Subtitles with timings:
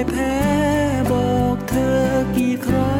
[0.00, 0.34] ายแพ้
[1.10, 1.98] บอกเธอ
[2.36, 2.96] กี่ครั้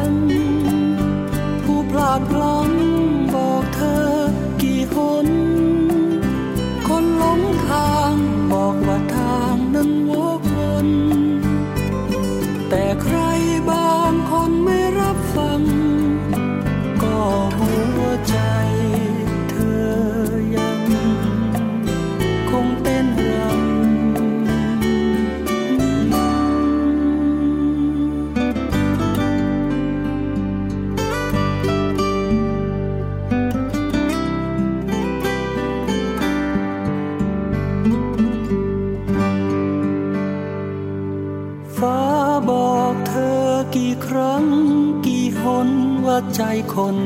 [46.35, 46.41] ใจ
[46.75, 46.97] คน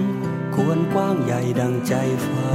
[0.55, 1.93] ควรกว้างใหญ่ดังใจ
[2.25, 2.51] ฟ้า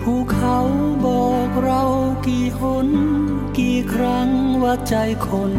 [0.00, 0.58] ภูเขา
[1.06, 1.82] บอกเรา
[2.26, 2.88] กี่หน
[3.58, 4.28] กี่ครั้ง
[4.62, 4.96] ว่าใจ
[5.28, 5.52] คน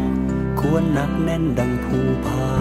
[0.59, 2.52] ควรหนักแน่นดังภูผา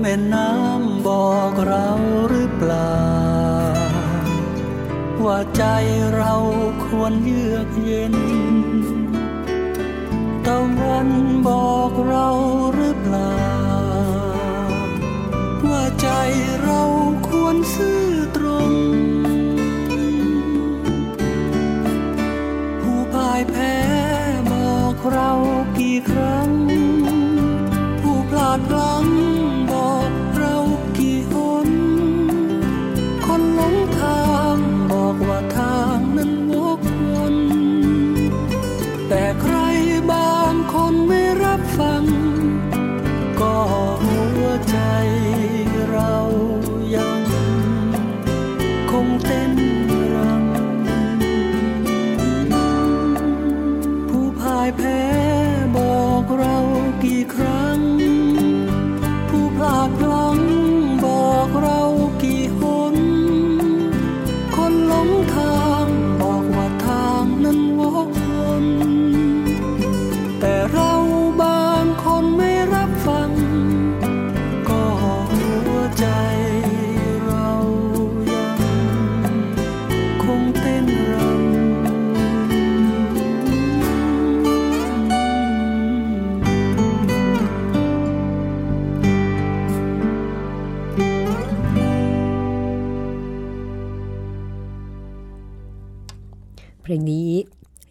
[0.00, 1.88] แม่น้ำบอกเรา
[2.28, 2.98] หรือเปล่า
[5.24, 5.64] ว่าใจ
[6.16, 6.34] เรา
[6.84, 8.14] ควรเยือกเย็น
[10.46, 11.08] ตะวัน
[11.46, 12.28] บอกเรา
[12.74, 13.40] หรือเปล่า
[15.68, 16.08] ว่าใจ
[16.62, 16.82] เรา
[17.28, 18.04] ควรซื่อ
[18.36, 18.70] ตรง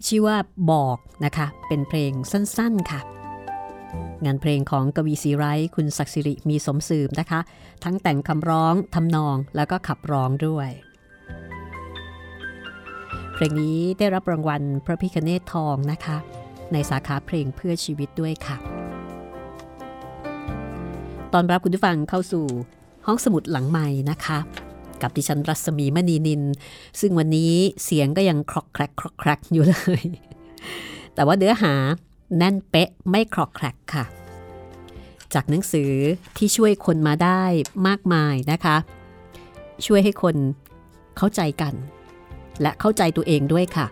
[0.09, 0.37] ชื่อว่า
[0.71, 3.01] บอกนะคะ เป็นเพลงสั้นๆค่ะ
[4.25, 7.39] งานเพลงของกวีศรีไร้คุณศักดิ์สิริมีสมสืบนะคะ
[7.83, 10.69] ทั้งแต่งคำร้องทำนองแล้วก็ขับร้องด้วย
[13.33, 16.17] เพลงนี้ได้รับรางวัลพระพิคเนตทองนะคะ
[16.73, 18.57] ในสาขาเพลงเพื่อชีวิตด้วยค่ะ
[21.33, 22.45] ตอนรับคุณผู้ฟังเข้าสู่
[23.05, 24.39] ห้องสมุดหลังใหม่นะคะ
[25.03, 26.41] กับดิฉันรัศมีมณีนิน
[26.99, 27.53] ซึ่งวันนี้
[27.83, 30.03] เสียงก็ยังครอกแครกครอกแครกอยู่เลย
[31.13, 31.73] แต่ว่าเนื้อหา
[32.37, 34.05] แน่นเป๊ะไม่ครอกแครกค่ะ
[35.33, 35.91] จากหนังสือ
[36.37, 37.43] ที่ช่วยคนมาได้
[37.87, 38.77] มากมายนะคะ
[39.85, 40.35] ช่วยให้คน
[41.17, 41.73] เข้าใจกัน
[42.61, 43.87] และเข้าใจตัวเองด้วยค่ะ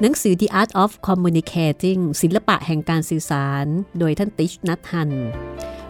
[0.00, 3.66] หนังสือ The Art of Communicating ศิลปะแห่งการสื่อสาร
[3.98, 5.10] โดยท่านติชนัทฮัน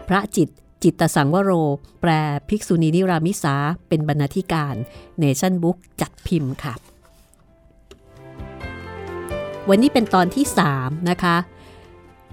[0.09, 0.49] พระจิต
[0.83, 1.53] จิตตสังวโร
[2.01, 2.11] แปล
[2.49, 3.55] ภิกษุณีนิรามิสา
[3.89, 4.75] เป็นบรรณาธิการ
[5.19, 6.75] เนชั่นบุ๊กจัดพิมพ์ค่ะ
[9.69, 10.47] วันนี้เป็นตอนที่
[10.77, 11.37] 3 นะคะ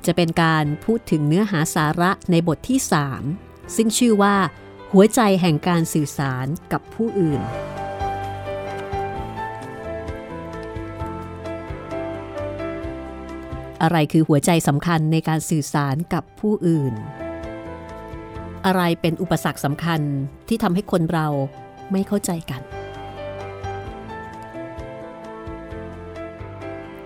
[0.06, 2.80] จะเป็นการพูดถึงเนื้อหาสาระในบทที่
[3.24, 4.36] 3 ซึ่งชื่อว่า
[4.92, 7.42] หัวใจแห่งการสื่อสารกับผู้อื่น
[13.82, 16.96] อะไรคือหัวใจสำคัญในการสื่อสารกับผู้อื่น
[18.66, 20.02] อะไรเป็นอุปสรรคสำคัญ
[20.48, 21.28] ที่ทำให้คนเรา
[21.92, 22.62] ไม่เข้าใจกัน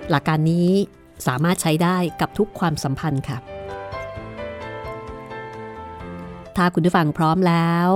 [0.09, 0.69] หลักการนี้
[1.27, 3.38] สามารถใช้ได้กับทุกความสัมพันธ์ค่ะ
[6.55, 7.88] ถ้าคุณผู้ฟังพร้อมแล้ว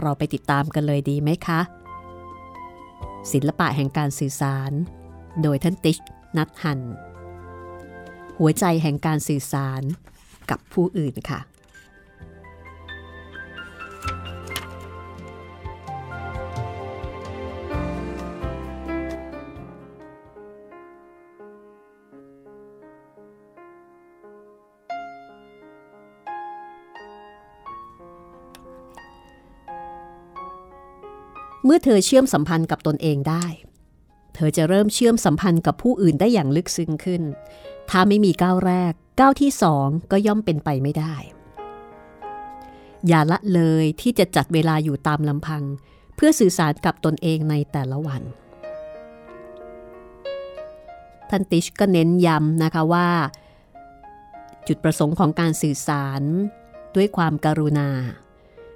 [0.00, 1.60] เราไปติดตามกันเลยดีไหมคะ
[3.32, 4.72] ศิลปะแห่งการสื่อสาร
[5.42, 5.98] โดยท่านติช
[6.36, 6.80] นัทฮัน
[8.38, 9.82] หัวใจแห่งการสื่อสาร
[10.50, 11.40] กับผู้อื่นค่ะ
[31.76, 33.46] มื่อเธอเชื่อมสัมพันธ์กับตนเองได้
[34.34, 37.22] เธอจะเริ่มเชื่อมสัมพันธ์กับผู้อื่นได้อย่างลึกซึ้งขึ้น
[37.90, 41.14] ถ้าไม่มีก้าวแรก ก้าวที่สองก็ย่อมเป็นไปไม่ได้
[43.08, 45.62] อย่าละเลยที่จะจัดเวลาอยู่ตามลำพัง
[46.16, 48.22] เพื่อสื่อสารกับตนเองในแต่ละวัน
[51.30, 53.08] ท่านติชก็เน้นย้ำนะคะว่า
[54.66, 56.22] จุดประสงค์ของการสื่อสาร
[56.94, 57.90] ด้วยความการุณา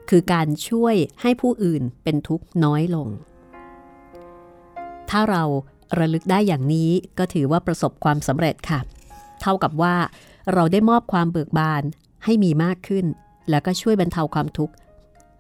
[0.09, 3.09] คือการช่วยให้ผู้อื่นเป็นทุกข์น้อยลง
[5.11, 5.43] ถ้าเรา
[5.99, 8.81] ระลึกได้อย่างนี้ก็ถือว่าประสบความสำเร็จค่ะ
[9.41, 9.97] เท่ากับว่า
[10.53, 11.83] เราได้มอบความเบิกบาน
[12.25, 13.07] ให้มีมากขึ้น
[13.51, 14.75] แล้วก็ช่วยบรรเทาความทุกข์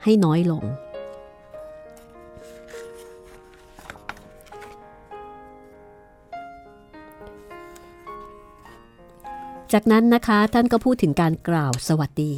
[0.02, 0.64] ให้น้อยลง
[9.72, 12.34] จากนั้นนะคะท่านก็พูดถึงการกล่าวสวัสดี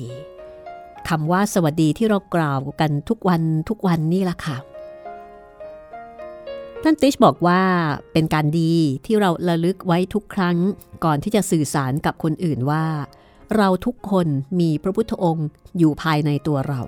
[1.11, 4.57] คำว่าสวัสดีที่เรากล่าวกันทุกวันทุกวันนี่ละค่ะ
[6.83, 7.63] ท่านติชบอกว่า
[8.13, 8.73] เป็นการดี
[9.07, 10.57] ที่เราระลึกไว้ทุกครั้ง
[11.05, 12.87] ก่อนที่จะสื่อสารกับคนอื่นว่า
[13.57, 14.27] เราทุกคน
[14.61, 15.49] มีพระพุทธองค์
[15.79, 16.81] อยู่ภายในตัวเรา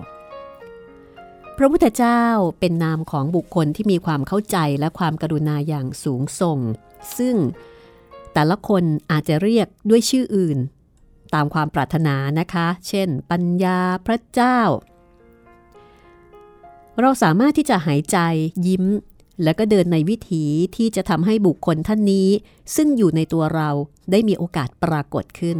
[1.57, 2.23] พระพุทธเจ้า
[2.59, 6.59] เป็นนามของบุคคลที่มีความเข้าใจและความกรุณาอย่างสูงส่ง
[7.17, 7.35] ซึ่ง
[8.33, 10.57] แต่ละคนอาจจะเรียกด้วยชื่ออื่น
[11.33, 14.59] ตามความปรารถนานะคะ เช่น ปัญญาพระเจ้า
[16.99, 18.17] เราสามารถที่จะหายใจ
[18.67, 18.85] ยิ้ม
[19.43, 20.45] และก็เดินในวิถี
[20.75, 22.29] ที่จะทำให้บุคคลท่านนี้
[22.75, 23.69] ซึ่งอยู่ในตัวเรา
[24.11, 25.57] ได้มีโอกาสปรากฏขึ้น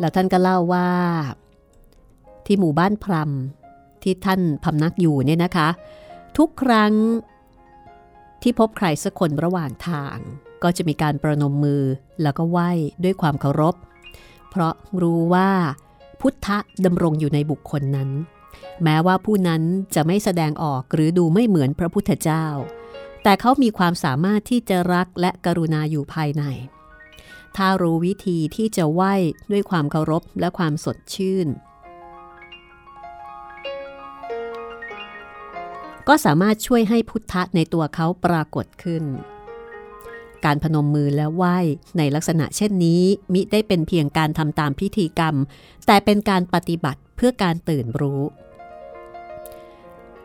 [0.00, 0.90] แล้วท่านก็เล่าว่า
[2.46, 3.30] ที่หมู่บ้านพรม
[4.02, 5.68] ที่ท่านพำนักอยู่เนี่ยนะคะ
[6.38, 6.92] ทุกครั้ง
[8.42, 10.18] ที่พบใครสักคนระหว่างทาง
[10.62, 11.82] ก็จะมีการประนมมือ
[12.22, 12.70] แล้วก็ไหว้
[13.04, 13.74] ด้วยความเคารพ
[14.50, 15.50] เพราะรู้ว่า
[16.20, 18.10] พุทธะดำรงอยู่ในบุคคลนั้น
[18.82, 19.62] แม้ว่าผู้นั้น
[19.94, 22.46] จะไม่แสดงออกหรือดูไม่เหมือนพระพุทธเจ้า
[23.22, 26.44] แต่เขามีความสามารถที่จะรักและกรุณาอยู่ภายใน
[27.56, 29.14] ถ้ารู้วิธีที่จะไหว้
[29.50, 31.48] ด้วยความเคารพและความสดชื่น
[36.08, 39.04] ก็สามารถช่วยให้พุทธะในตัวเขาปรากฏขึ้น
[40.44, 41.58] การพนมมือและไหว้
[41.98, 45.34] ในลักษณะเช่นนี้ มิได้เป็นเพียงการทำตามพิธีกรรม
[45.86, 48.22] แต่เป็นการปฏิบัติเพื่อการตื่นรู้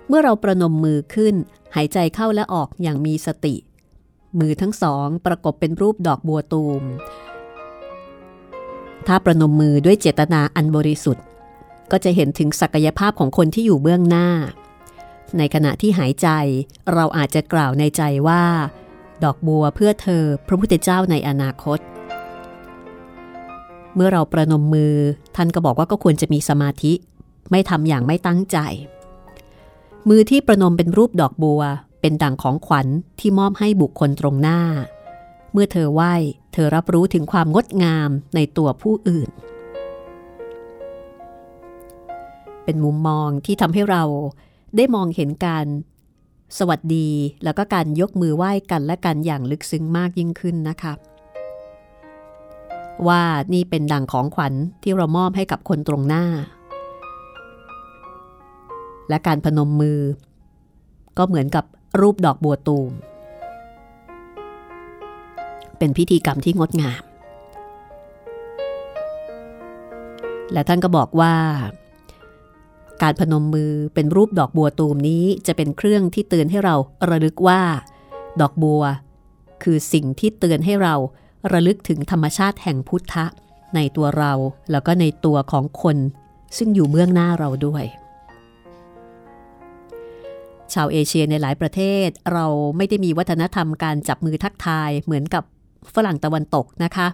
[0.07, 1.35] เมื่อเราประนมมือขึ้น
[1.75, 3.55] หายใจเข้าและออกอย่างมีสติ
[4.39, 6.83] มือทั้งสองประกบเป็นรูปดอกบัวตูม
[9.07, 11.25] ถ้าประนมมือด้วยเจตนาอันบริสุทธิ์
[11.91, 14.29] ก็จะเห็นถึงศักยภาพของคนที่อยู่เบื้องหน้า
[15.37, 16.27] ในขณะที่หายใจ
[16.93, 18.43] เราอาจจะกล่าวในใจว่า
[19.23, 21.79] ดอกบัวเพื่อเธอพระพุทธเจ้าในอนาคต
[23.95, 24.95] เมื่อเราประนมมือ
[25.35, 26.93] ท่านก็บอกว่าก็ควรจะมีสมาธิ
[27.51, 28.57] ไม่ทำอย่างไม่ตั้งใจ
[30.09, 31.61] มือที่ประนมเป็นรูปดอกบัว
[32.01, 32.87] เป็นดั่งของขวัญ
[33.19, 34.61] ที่มอบให้บุคคลตรงหน้า
[35.51, 36.13] เมื่อเธอไหว้
[36.53, 39.29] เธอรับรู้ถึงความงดงามในตัวผู้อื่น
[42.63, 44.03] เป็นมุมมองที่ทำให้เรา
[44.75, 45.65] ได้มองเห็นการ
[46.57, 47.07] สวัสดี
[47.43, 50.93] แล้วก็การยกมือไหว้กันและกันอย่างลึกซึ้งมากยิ่งขึ้นนะคะ
[53.07, 54.53] ว่านี่เป็นดังของขวัญ
[54.83, 56.25] ที่เรามอบให้กับคนตรงหน้า
[59.09, 59.99] และการพนมมือ
[61.17, 61.65] ก็เหมือนกับ
[61.99, 62.91] รูปดอกบัวตูม
[65.77, 67.03] เป็นพิธีกรรมที่งดงาม
[70.53, 71.33] และท่านก็บอกว่า
[73.01, 76.75] การพนมมือเป็นรูปดอกบัวตูมนี้จะเป็นเครื่องที่เตือนให้เรา
[77.09, 77.61] ระลึกว่า
[78.41, 78.83] ดอกบัว
[79.63, 80.95] คือสิ่งที่เตือนให้เรา
[81.53, 83.25] ระลึกถึงธรรมชาติแห่งพุทธะ
[83.75, 84.33] ในตัวเรา
[84.71, 85.97] แล้วก็ในตัวของคน
[86.57, 87.83] ซึ่งอยู่เบื้องหน้าเราด้วย
[90.73, 92.45] ชาวเอเชียในหลายประเทศเรา
[92.77, 95.43] ไม่ได้มีวัฒนธรรมการจับมือทักทายเหมือนกับ
[95.95, 97.07] ฝรั่งตะวันตกนะคะ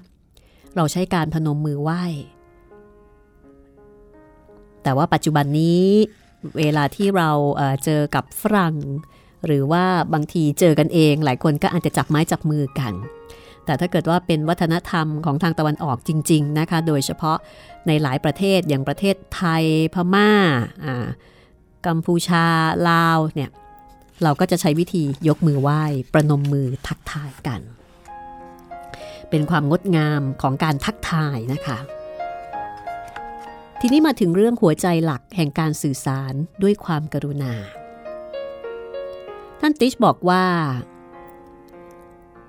[0.76, 2.04] เราใช้การพนมมือไหว้
[4.86, 5.84] แต่ว่าปัจจุบันนี้
[6.60, 7.30] เวลาที่เรา
[7.84, 8.76] เจอกับฝรั่ง
[9.46, 12.94] หรือว่าบางทีเจอกันเอง หลายคนก็อาจจะจับไม้จับมือกัน
[13.66, 17.38] แต่ถ้าเกิดว่าเป็นวัฒนธรรมของทางตะวันออกจริง ๆ นะคะ โดยเฉพาะ
[17.88, 19.64] ในหลายประเทศอย่างประเทศไทย
[19.94, 20.30] พมา่า
[21.88, 22.46] กัมพูชา
[22.90, 23.50] ลาวเนี่ย
[24.24, 27.62] เราก็จะใช้วิธียกมือไหว้ ประนมมือทักทายกัน
[29.30, 31.78] เป็นความงดงามของการทักทายนะคะ
[33.80, 37.54] ทีนี้มาถึงเรื่องหัวใจหลักแห่งการสื่อสารด้วยความกรุณา
[39.60, 40.46] ท่านติชบอกว่า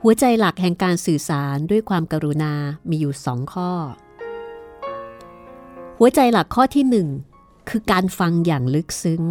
[0.02, 2.52] หัวใจหลักแห่งการสื่อสารด้วยความกรุณา
[2.88, 3.73] มีอยู่สองข้อ
[5.99, 7.09] หัวใจหลักข้อที่หนึ่ง
[7.68, 9.23] คือการฟังอย่างลึกซึ้ง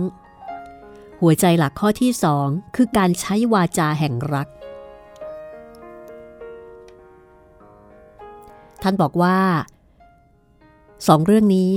[1.22, 4.48] หัวใจหลักข้อที่สองคือการใช้วาจาแห่งรัก
[8.82, 9.38] ท่านบอกว่า
[11.08, 11.72] สองเรื่องนี้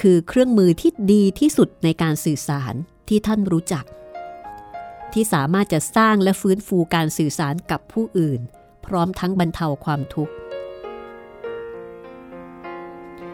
[0.00, 2.74] คือเครื่องมือที่ดีที่สุดในการสื่อสาร
[3.08, 3.84] ที่ท่านรู้จัก
[5.12, 8.40] ที่สามารถจะสร้างและฟื้นฟูการสื่อสารกับผู้อื่น
[8.86, 10.34] พร้อมทั้งบรรเทาความทุกข์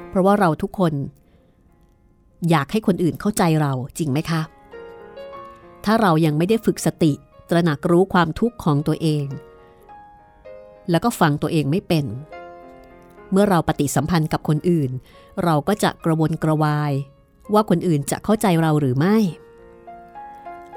[0.08, 0.92] เพราะว่าเราทุกคน
[2.50, 4.42] อยากให้คนอื่นเข้าใจเราจริงไหมคะ
[5.84, 7.12] ถ้าเรายังไม่ได้ฝึกสติ
[7.50, 9.26] ตระหนักรู้ความทุกข์ของตัวเอง
[10.90, 12.04] แล้วก็ฟังตัวเองไม่เป็น
[13.34, 14.90] เมื่อเราปฏิสัมพันธ์กับคนอื่น
[15.44, 16.92] เราก็จะกระวนกระวาย
[17.54, 19.16] ว่าคนอื่นจะเข้าใจเราหรือไม่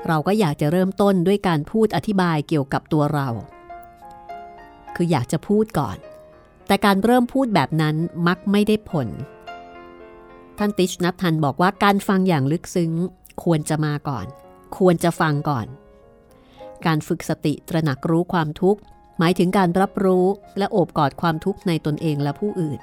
[0.08, 3.28] เราก็อยากจะเริ่มต้นด้วยการพูดอธิบายเกี่ยวกับตัวเรา
[4.96, 5.98] คืออยากจะพูดก่อน
[6.68, 7.96] แต่การเริ่มพูดแบบนั้น
[8.28, 9.08] มักไม่ได้ผล
[10.58, 12.92] ท่านติชนัททันบอกว่าการฟังอย่างลึกซึ้ง
[13.44, 14.26] ควรจะมาก่อน
[14.78, 15.68] ควรจะฟังก่อน
[16.86, 18.82] การฝึกสติตระหนักรู้ความทุกข์
[19.20, 20.26] หมายถึงการรับรู้
[20.58, 22.80] และโอบกอดความทุกข์ในตนเองและผู้อื่น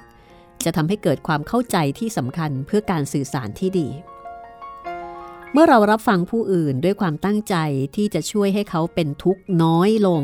[0.63, 3.87] จะทำให้เกิดความเข้าใจที่สำคัญเพื่อการสื่อสารที่ดี
[5.51, 7.55] เมื่อเรารับฟังผู้อื่นด้วยความตั้งใจ
[7.95, 10.21] ที่จะช่วยให้เขาเป็นทุกข์น้อยลง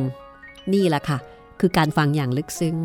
[0.73, 1.17] นี่แหละค่ะ
[1.59, 2.77] คือการฟังอย่างลึกซึ้ง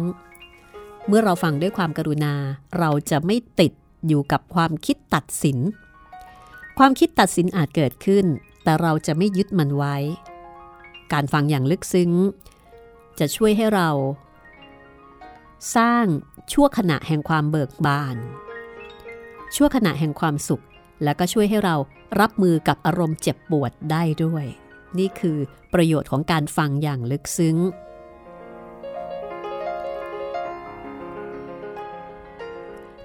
[1.09, 2.35] เมื่อเราฟังด้วยความกรุณา
[2.79, 3.73] เราจะไม่ติด
[4.07, 5.59] อยู่กับความคิดตัดสิน
[6.79, 8.25] ความคิดตัดสินอาจเกิดขึ้น
[8.65, 9.97] แต่เราจะไม่ยึดมันไว้
[11.13, 12.11] การฟังอย่างลึกซึ้ง
[13.21, 13.91] จะช่วยให้เรา
[15.77, 16.05] สร้าง
[16.53, 18.17] ชั่วขณะแห่งความเบิกบาน
[19.55, 20.65] ชั่วขณะแห่งความสุข
[21.05, 21.77] แล้วก็ช่วยให้เรา
[22.21, 24.45] รับมือกับอารมณ์เจ็บปวดได้ด้วย
[24.99, 25.39] นี่คือ
[25.75, 27.57] ประโยชน์ของการฟังอย่างลึกซึ้ง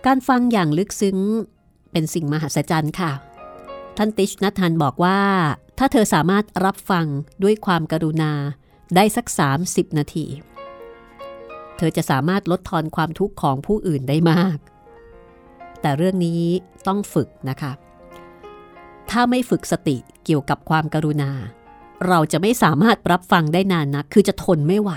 [0.06, 1.18] การฟังอย่างลึกซึ้ง
[1.92, 3.12] เป็นสิ่งมหัศจรรย์ค่ะ
[3.98, 5.20] ท่านติชนัททันบอกว่า
[5.78, 7.06] ถ้าเธอสามารถรับฟัง
[7.44, 8.34] ด้วยความกรุณา
[8.96, 9.26] ได้สัก
[9.64, 10.28] 30 นาที
[11.78, 14.58] เธอจะสามารถลดทอนความทุกข์ของผู้อื่นได้มาก
[15.82, 16.42] แต่เรื่องนี้
[16.88, 17.72] ต้องฝึกนะคะ
[19.10, 21.32] ถ้าไม่ฝึกสติเกี่ยวกับความกรุณา
[22.08, 24.92] เราจะไม่สามารถรับฟังได้นานนัก คือจะทนไม่ไหว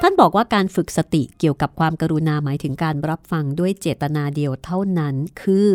[0.00, 5.68] ท่านบอกว่าการฝึกสติเกี่ยวกับความกรุณาหมายถึงการรับฟังด้วยเจตนาเดียวเท่านั้น คือ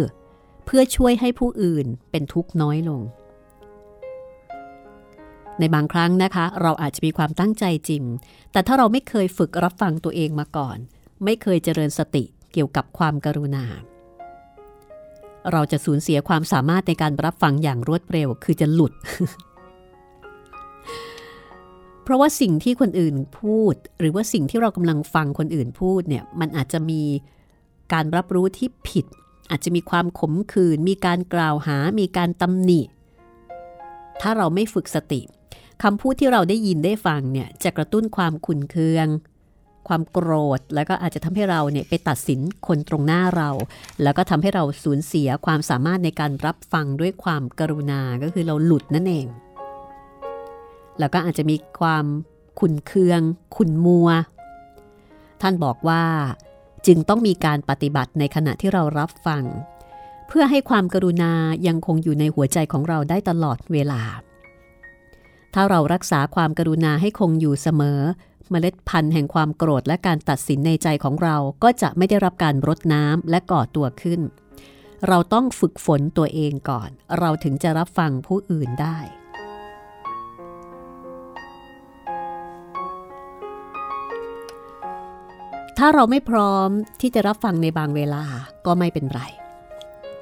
[0.66, 3.02] เพื่อช่วยให้ผู้อื่นเป็นทุกข์น้อยลง
[5.62, 8.04] ในบางครั้งนะคะ เราอาจจะมีความตั้งใจจริง
[8.52, 10.78] แต่ถ้าเราไม่เคยฝึกรับฟังตัวเองมาก่อน
[11.26, 13.66] ไม่เคยเจริญสติเกี่ยวกับความกรุณา
[15.52, 18.94] เราจะสูญเสียความสามารถในการรับฟังอย่างรวดเร็ว คือจะหลุด
[22.04, 27.02] เพราะว่าสิ่งที่คนอื่นพูด หรือว่าสิ่งที่เรากำลังฟังคนอื่นพูดเนี่ยมันอาจจะมี
[27.94, 29.06] การรับรู้ที่ผิด
[29.50, 32.82] อาจจะมีความขมขื่นมีการกล่าวหา มีการตำหนิ
[34.22, 35.22] ถ้าเราไม่ฝึกสติ
[35.84, 39.08] คำพูดที่เราได้ยินได้ฟังเนี่ยจะกระตุ้นความขุนเคือง
[39.88, 43.50] ความโกรธ แล้วก็อาจจะทำให้เราเนี่ยไปตัดสินคนตรงหน้าเรา
[44.04, 49.28] แล้วก็ทำให้เราสูญเสียความสามารถในการรับฟังด้วยความกรุณาก็คือเราหลุดนั่นเอง
[51.00, 52.06] แล้วก็อาจจะมีความ
[52.60, 53.22] ขุนเคือง
[53.56, 54.10] ขุนมัว
[55.42, 56.04] ท่านบอกว่า
[56.88, 59.44] จึงต้องมีการปฏิบัติในขณะที่เรารับฟัง
[60.28, 61.32] เพื่อให้ความกรุณา
[61.68, 64.02] ยังคงอยู่ในหัวใจของเราได้ตลอดเวลา
[65.54, 68.00] ถ้าเรารักษาความกรุณาให้คงอยู่เสมอ
[68.50, 74.22] เมล็ดพันธุ์แห่งความโกรธและการตัดสินในใจของเราก็จะไม่ได้รับการรดน้ำและก่อตัวขึ้น
[75.08, 76.90] เราต้องฝึกฝนตัวเองก่อน
[77.20, 78.98] เราถึงจะรับฟังผู้อื่นได้
[85.78, 86.70] ถ้าเราไม่พร้อม
[87.02, 88.24] ที่จะรับฟังในบางเวลา
[88.66, 89.22] ก็ไม่เป็นไร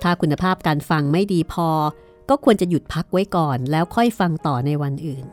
[0.01, 1.69] ถ้าคุณภาพการฟังไม่ดีพอ
[2.29, 5.25] ก็ควรจะหยุดพักไว้ก่อน แล้วค่อยฟังต่อในวันอื่น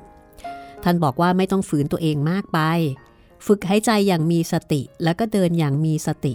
[0.83, 2.59] ท่านบอกว่าไม่ต้องฝืนตัวเองมากไป
[3.47, 6.35] ฝึกหายใจอย่างมีสติ แล้วก็เดินอย่างมีสติ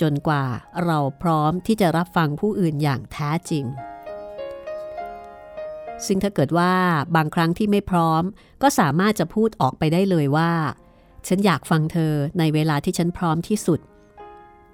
[0.00, 0.44] จนกว่า
[0.84, 3.64] เราพร้อมที่จะรับฟังผู้อื่นอย่างแท้จริง
[6.06, 6.72] ซึ่งถ้าเกิดว่า
[7.16, 8.22] บางครั้งที่ไม่พร้อม
[8.62, 10.52] ก็สามารถจะพูดออกไปได้เลยว่า
[11.26, 13.80] ฉันอยากฟังเธอในเวลาที่ฉันพร้อมที่สุด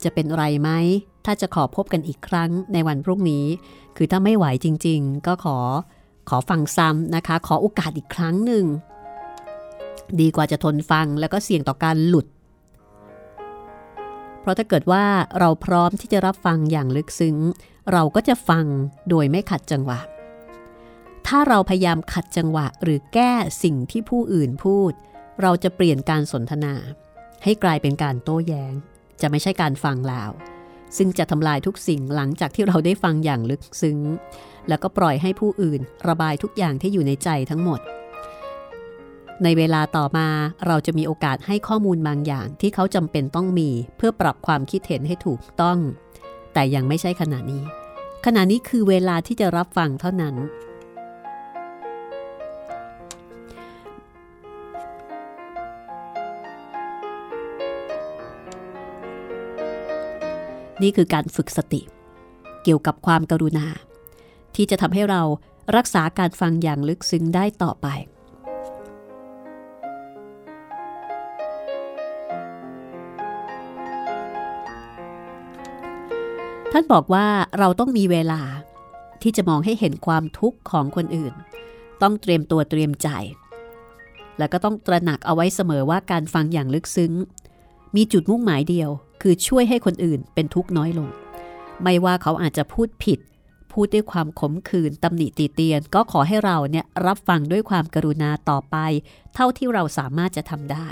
[0.04, 0.70] จะเป็นไรไหม
[1.24, 3.46] ถ้าจะขอพบกันอีกครั้งในวันพรุ่งนี้
[3.96, 5.58] คือถ้าไม่ไหวจริง ๆ ก็ขอ
[6.28, 8.64] ขอฟังซ้ำนะคะ ขอโอกาสอีกครั้งหนึ่ง
[10.20, 12.26] ดีกว่าจะทนฟังแล้วก็เสี่ยงต่อการหลุด
[14.40, 15.04] เพราะถ้าเกิดว่า
[15.38, 17.36] เราพร้อมที่จะรับฟังอย่างลึกซึ้ง
[17.92, 18.64] เราก็จะฟัง
[19.08, 20.00] โดยไม่ขัดจังหวะ
[21.26, 23.32] ถ้าเราพยายามขัดจังหวะหรือแก้
[23.62, 24.92] สิ่งที่ผู้อื่นพูด
[25.42, 26.74] เราจะเปลี่ยนการสนทนา
[27.44, 28.74] ให้กลายเป็นการโต้แยง้ง
[29.22, 30.30] จะไม่ใช่การฟังแล้ว
[30.96, 33.98] ซึ่งจะทำลายทุกสิ่งหลังจากที่เราได้ฟังอย่างลึกซึ้ง
[34.68, 37.80] แล้วก็ปล่อยให้ผู้อื่นระบายทุกอย่างที่อยู่ในใจทั้งหมด
[39.42, 40.28] ในเวลาต่อมา
[40.66, 45.78] เราจะมีโอกาสให้ข้อมูลบางอย่างที่เขาจำเป็นต้องมีเพื่อปรับความคิดเห็นให้ถูกต้อง
[46.52, 47.62] แต่ยังไม่ใช่ขณะนี้
[48.26, 50.34] ขณะนี้คือเวลาที่จะรับฟังเท่านั้น
[60.82, 61.80] นี่คือการฝึกสติ
[62.62, 63.66] เกี่ยวกับความกรุณา
[64.54, 65.22] ที่จะทำให้เรา
[65.76, 67.86] รักษาการฟังอย่างลึกซึ้งได้ต่อไป
[76.72, 77.26] ท่านบอกว่า
[77.58, 78.42] เราต้องมีเวลา
[79.22, 81.34] ที่จะมองให้เห็นความทุกข์ของคนอื่น
[82.02, 83.08] ต้องเตรียมตัวเตรียมใจ
[84.38, 87.12] แล้วก็ต้องตระหนักเอาไว้เสมอว่าการฟังอย่างลึกซึ้ง
[87.96, 88.90] มีจุดมุ่งหมายเดียว
[89.22, 91.08] คือช่วยให้คนอื่นเป็นทุกข์น้อยลง
[91.82, 93.18] ไม่ว่าเขาอาจจะพูดผิด
[93.72, 98.76] พูดด้วยความขมขื่นตำหนิตีเตียน ก็ขอให้เราเนี่ยรับฟังด้วยความกรุณาต่อไป
[99.34, 100.88] เท่าที่เราสามารถจะทำได้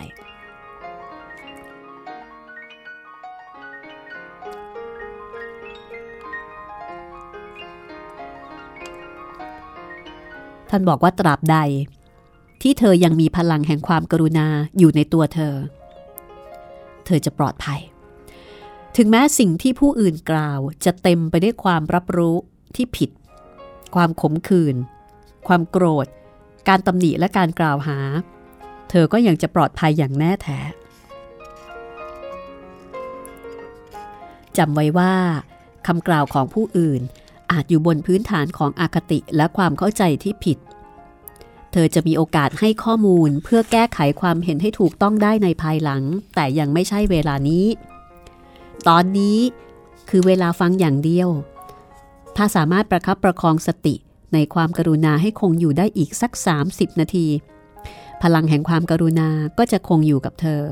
[10.70, 11.56] ท่านบอกว่าตราบใด
[12.62, 14.46] ที่เธอยังมีพลังแห่งความกรุณา
[14.78, 15.54] อยู่ในตัวเธอ
[17.06, 17.80] เธอจะปลอดภัย
[18.96, 22.36] ถึงแม้สิ่งที่ผู้อื่นกล่าวจะเต็มไปด้วยความรับรู้
[22.76, 23.10] ที่ผิด
[23.94, 24.76] ความขมขื่น
[25.46, 26.06] ความโกรธ
[26.68, 27.98] การตำหนิและการกล่าวหา
[28.90, 30.60] เธอก็ยังจะปลอดภัยอย่างแน่แท้
[34.58, 35.14] จำไว้ว่า
[35.86, 37.00] คำกล่าวของผู้อื่น
[37.52, 40.58] อาจอยู่บนพื้นฐานของอคติและความเข้าใจที่ผิด
[41.72, 46.02] เธอจะมีโอกาสให้ข้อมูลเพื่อแก้ไขความเห็นให้ถูกต้องได้ในภายหลัง
[46.34, 47.64] แต่ยังไม่ใช่เวลานี้
[48.88, 49.38] ตอนนี้
[50.08, 51.28] คือเวลาฟังอย่างเดียว
[52.36, 53.94] ถ้าสามารถประคับประคองสติ
[54.34, 56.32] ในความกรุณาให้คงอยู่ได้อีกสัก
[56.66, 57.26] 30 นาที
[58.22, 60.62] พลังแห่งความกรุณาก็จะคงอยู่กับเธอ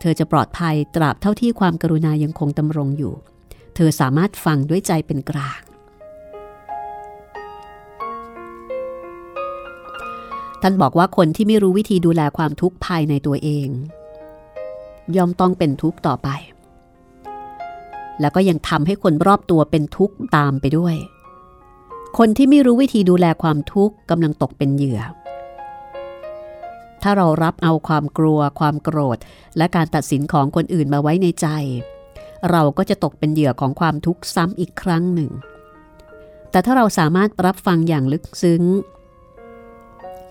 [0.00, 3.14] เธอจะปลอดภัยตราบเท่าที่ความกรุณายังคงดำรงอยู่
[3.74, 5.60] เธอสามารถฟังด้วยใจเป็นกลาง
[10.62, 13.68] ท่านบอกว่าคนที่ไม่รู้วิธีดูแลความทุกข์ภายในตัวเอง
[15.16, 16.28] ย่อมต้องเป็นทุกข์ต่อไป
[18.20, 20.96] แล้วก็ยังทำให้คนรอบตัวเป็นทุกข์ตามไปด้วย
[22.18, 25.00] คนที่ไม่รู้วิธีดูแลความทุกข์กำลังตกเป็นเหยื่อ
[27.02, 29.18] ถ้าเรารับเอาความกลัว ความโกรธ
[29.56, 31.46] และการตัดสินของคนอื่นมาไว้ในใจ
[32.50, 35.30] เราก็จะตกเป็นเหยื่อของความทุกข์ซ้ำอีกครั้งหนึ่ง
[36.50, 38.62] แต่ถ้าเราสามารถรับฟังอย่างลึกซึ้ง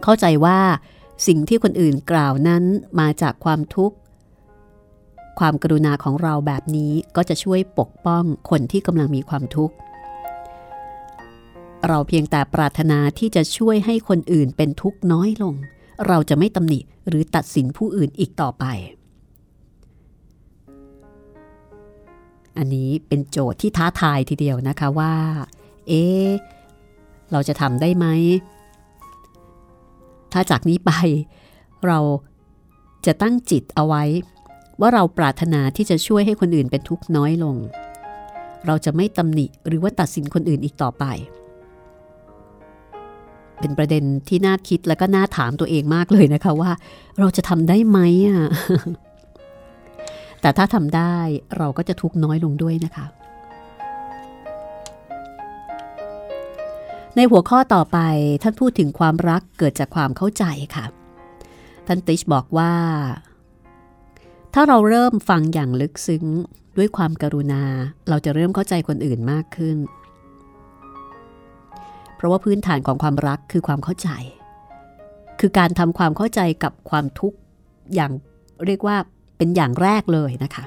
[0.04, 0.60] เข้าใจว่า
[1.28, 2.64] สิ่งที่คนอื่นกล่าวนั้น
[3.00, 3.96] มาจากความทุกข์
[5.40, 9.76] ความกรุณาของเราแบบนี้ก็จะช่วยปกป้องคนที่กำลังมีความทุกข์
[11.88, 15.56] เราเพียงแต่ปรารถนาที่จะช่วยให้คนอื่นเป็นทุกข์น้อยลง
[16.08, 18.66] เราจะไม่ตำหนิหรือตัดสินผู้อื่นอีกต่อไป
[22.58, 25.14] อันนี้เป็นโจทย์ที่ท้าทายทีเดียวนะคะว่า
[25.88, 26.04] เอ๊
[27.32, 28.06] เราจะทำได้ไหม
[30.34, 30.92] ถ้าจากนี้ไป
[31.88, 32.00] เรา
[33.06, 34.04] จะตั้งจิตเอาไว้
[34.82, 37.56] ว่าเราปรารถนาที่จะช่วยให้คนอื่นเป็นทุกข์น้อยลง
[38.66, 41.06] เราจะไม่ตำหนิหรือว่าตัดสินคนอื่นอีกต่อไป
[43.60, 46.72] เป็นประเด็นที่น่าคิดและก็น่าถามตัวเองมากเลยนะคะว่า
[47.20, 48.48] เราจะทำได้ไหมอะ
[50.42, 51.16] แต่ถ้าทำได้
[51.58, 53.06] เราก็จะทุกน้อยลงด้วยนะคะ
[57.16, 57.98] ในหัวข้อต่อไป
[58.44, 60.44] ท่านพูดถึงความรักเกิดจากความเข้าใจ
[60.76, 60.86] ค่ะ
[61.88, 62.72] ท่านติชบอกว่า
[64.54, 66.26] ถ้าเราเริ่มฟังอย่างลึกซึ้ง
[66.78, 67.64] ด้วยความกรุณา
[68.10, 69.78] เราจะเริ่มเข้าใจคนอื่นมากขึ้น
[72.16, 74.10] เพราะว่าพื้นฐานของความรักคือความเข้าใจ
[75.40, 77.38] คือการทำความเข้าใจกับความทุกข์
[77.96, 78.12] อย่าง
[78.66, 78.98] เรียกว่า
[79.38, 80.64] เป็นอย่างแรกเลยนะคะ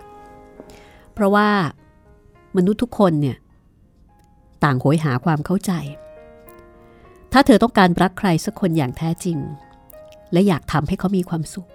[1.14, 1.48] เพราะว่า
[2.56, 3.36] มนุษย์ทุกคนเนี่ย
[4.64, 5.72] ต่างโหยหาความเข้าใจ
[7.32, 9.38] ถ้าเธอต้องการรักใครสักคนอย่างแท้จริง
[10.32, 11.68] และอยากทำให้เขามีความสุข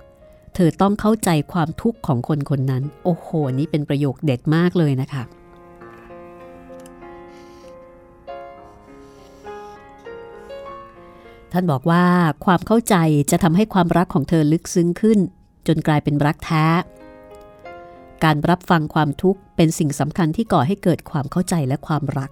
[0.60, 3.28] เธอต้องเข้าใจความทุกข์ของคนคนนั้น โอ้โห
[3.60, 5.24] นี่เป็นประโยคเด็ดมากเลยนะคะ
[11.52, 12.06] ท่านบอกว่า
[12.46, 12.96] ความเข้าใจ
[13.32, 15.20] จะทำให้ความรักของเธอลึกซึ้งขึ้น
[15.68, 16.66] จนกลายเป็นรักแท้
[18.24, 22.32] การรับฟังความทุกข์เป็นสิ่งสำคัญที่ก่อให้เกิดความเข้าใจและความรัก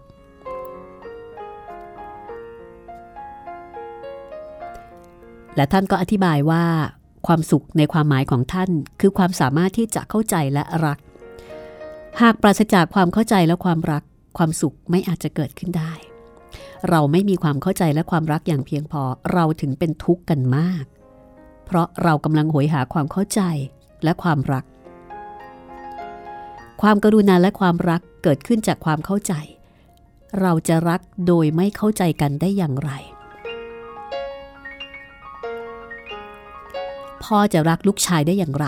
[5.55, 6.65] และท่านก็อธิบายว่า
[7.27, 10.97] ความสุขในความหมายของท่าน คือความสามารถที่จะเข้าใจและรัก
[12.21, 14.03] หากปราศจากความเข้าใจและความรัก
[14.37, 15.93] ความสุขไม่อาจจะเกิดขึ้นได้
[16.89, 19.01] เราไม่มีความเข้าใจและความรักอย่างเพียงพอ
[19.33, 20.85] เราถึงเป็นทุกข์กันมาก
[21.65, 23.41] เพราะเรากำลังหวยหาความเข้าใจ
[24.03, 24.65] และความรัก
[26.81, 29.33] ความกรุณาและความรักเกิดขึ้นจากความเข้าใจ
[30.41, 32.91] เราจะรักโดยไม่เข้าใจกันได้อย่างไร
[37.25, 38.67] พ่อจะรักลูกชายได้อย่างไร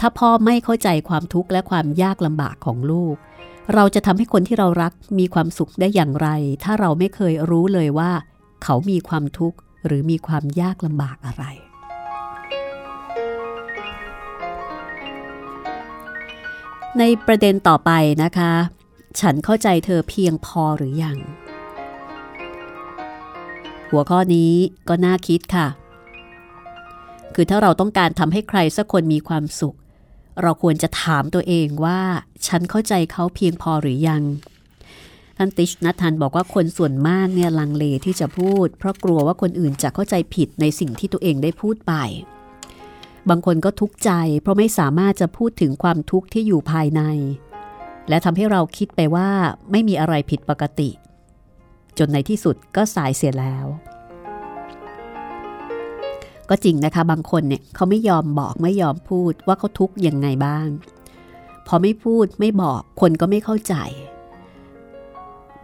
[0.00, 3.16] ถ้าพ่อไม่เข้าใจความทุกข์และความยากลำบากของลูก
[3.74, 6.28] เราจะทำให้คนที่เรารักมีความสุขได้อย่างไร
[6.64, 8.10] ถ้าเราไม่เคยรู้เลยว่า
[8.64, 11.44] เขามีความทุกข์หรือมีความยากลำบากอะไร
[16.98, 17.90] ในประเด็นต่อไป
[18.22, 18.52] นะคะ
[19.20, 21.18] ฉันเข้าใจเธอเพียงพอหรือยัง
[23.90, 24.52] หัวข้อนี้
[24.88, 25.66] ก็น่าคิดค่ะ
[27.34, 29.76] คือถ้าเราต้องการทำให้ใครสักคนมีความสุข
[30.42, 32.00] เราควรจะถามตัวเองว่า
[32.46, 34.22] ฉันเข้าใจเขาเพียงพอหรือยัง
[35.36, 41.92] ท่านติชนัทันบอกว่าคนส่วนมากเนี่ยลังเลที่จะพูด เพราะกลัวว่าคนอื่นจะเข้าใจผิดในสิ่งที่ตัวเองได้พูดไป
[43.28, 44.10] บางคนก็ทุกข์ใจ
[44.42, 47.02] เพราะไม่สามารถจะพูดถึงความทุกข์ที่อยู่ภายใน
[48.08, 49.30] และทำให้เราคิดไปว่า
[49.70, 50.90] ไม่มีอะไรผิดปกติ
[51.98, 53.66] จนในที่สุดก็สายเสียแล้ว
[56.50, 60.68] ก็จริงนะคะ บางคนเนี่ยเขาไม่ยอมบอกไม่ยอมพูดว่าเขาทุกข์ยังไงบ้าง
[61.66, 63.74] พอไม่พูดไม่บอกคนก็ไม่เข้าใจ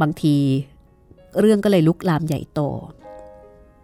[0.01, 0.37] บางที
[1.41, 2.61] เรื่องก็เลยลุกลามใหญ่โต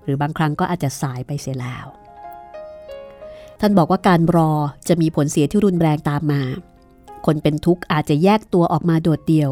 [0.04, 1.86] หรือบางครั้งก็อาจจะสายไปเสียแล้ว
[3.60, 4.52] ท่านบอกว่าการรอ
[4.88, 6.42] จะมีผลเสียที่รุนแรงตามมา
[7.26, 9.50] คนเป็นทุกข์อาจจะแยกตัวออกมาโดดเดี่ยว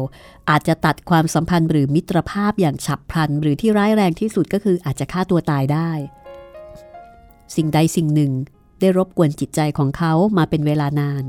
[0.49, 5.91] อาจจะตัดความสัมพันธ์หรือมิตรภาพอย่างฉับพลัน หรือที่ร้ายแรงที่สุดก็คืออาจจะฆ่าตัวตายได้
[7.55, 8.31] สิ่งใดสิ่งหนึ่ง
[8.79, 11.23] ได้รบกวนจิตใจของเขามาเป็นเวลานาน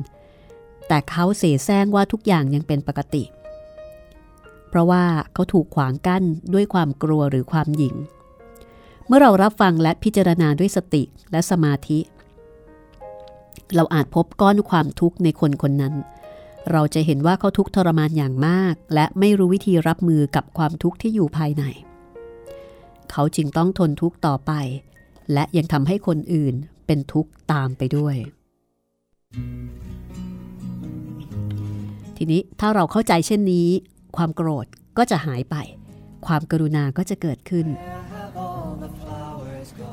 [0.88, 3.24] แต่เขาเสแสร้งว่าทุกอย่างยังเป็นปกติ
[4.68, 7.94] เพราะว่าเขาถูกขวางกั้นด้วยความกลัวหรือความหยิ่ง
[9.06, 11.98] เมื่อเรารับฟังและพิจารณาด้วยสติและสมาธิ
[13.74, 15.94] เราอาจพบก้อนความทุกข์ในคนคนนั้น
[16.70, 21.64] เราจะเห็นว่าเขาทุกข์ทรมานอย่างมาก และไม่รู้วิธีรับมือกับความทุกข์ที่อยู่ภายใน
[23.10, 24.52] เขาจึงต้องทนทุกข์ต่อไป
[25.32, 26.54] และยังทำให้คนอื่น
[26.86, 28.16] เป็นทุกข์ตามไปด้วย
[32.16, 33.68] ทีนี้ถ้าเราเข้าใจเช่นนี้
[34.16, 34.66] ความโกรธ
[34.98, 35.56] ก็จะหายไป
[36.26, 37.66] ความกรุณาก็จะเกิดขึ้น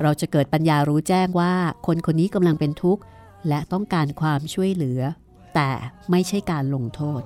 [0.02, 1.54] เราจะเกิดปัญญารู้แจ้งว่า
[1.86, 3.02] คนคนนี้กำลังเป็นทุกข์
[3.48, 5.02] และต้องการความช่วยเหลือ
[5.56, 5.70] แต่
[6.12, 7.22] ไม่ใช่การลงโทษ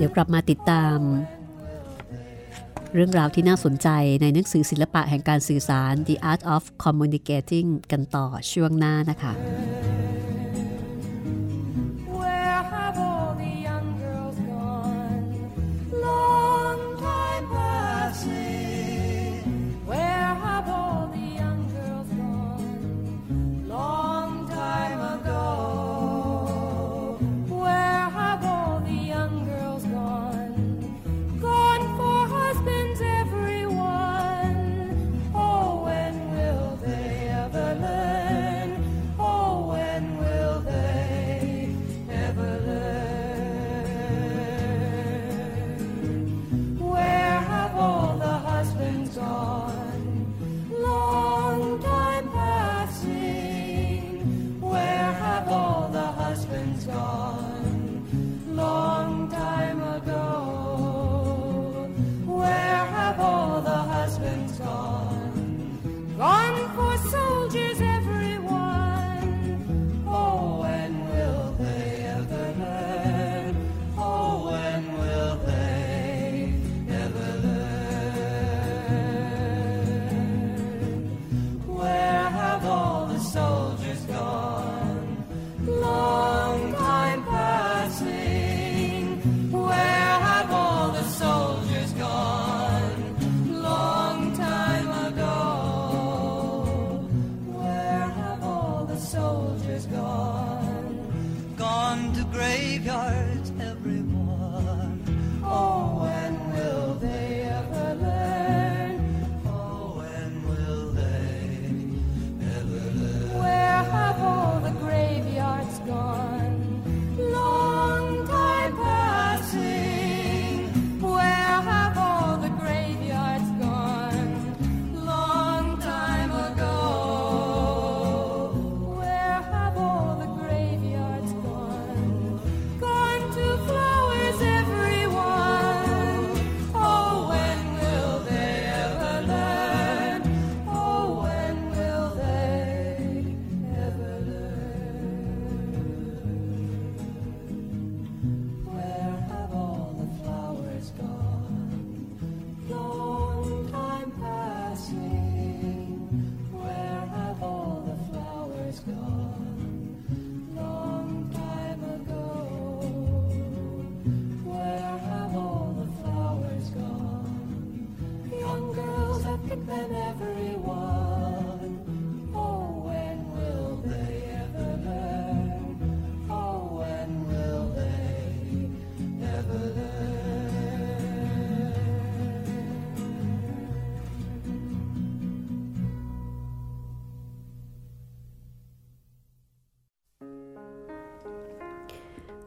[0.00, 0.98] เดี๋ยวกลับมาติดตาม
[2.94, 3.88] เรื่องราวที่น่าสนใจ
[4.22, 9.32] ในหนังสือศิลปะแห่งการสื่อสาร The Art of Communicating กันต่อช่วงหน้านะคะ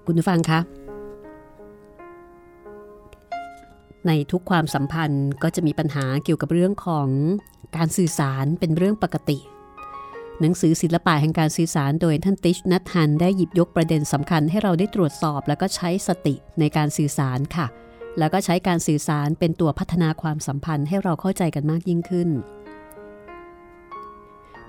[0.06, 0.60] คุณผู้ฟังคะ
[4.08, 7.08] ในทุกความสัมพันธ์ก็จะมีปัญหาเกี่ยวกับเรื่องของ
[7.78, 9.40] การสื่อสารเป็นเรื่องปกติ
[10.40, 17.68] หนังสือศิลปะแห่งการสื่อสารโดยท่านติชนัทฮันได้หยิบยกประเด็นสำคัญให้เราได้ตรวจสอบ แล้วก็ใช้สติในการสื่อสารค่ะ
[18.20, 22.30] แล้วก็ใช้การสื่อสารเป็นตัวพัฒนาความสัมพันธ์ให้เราเข้าใจกันมากยิ่งขึ้น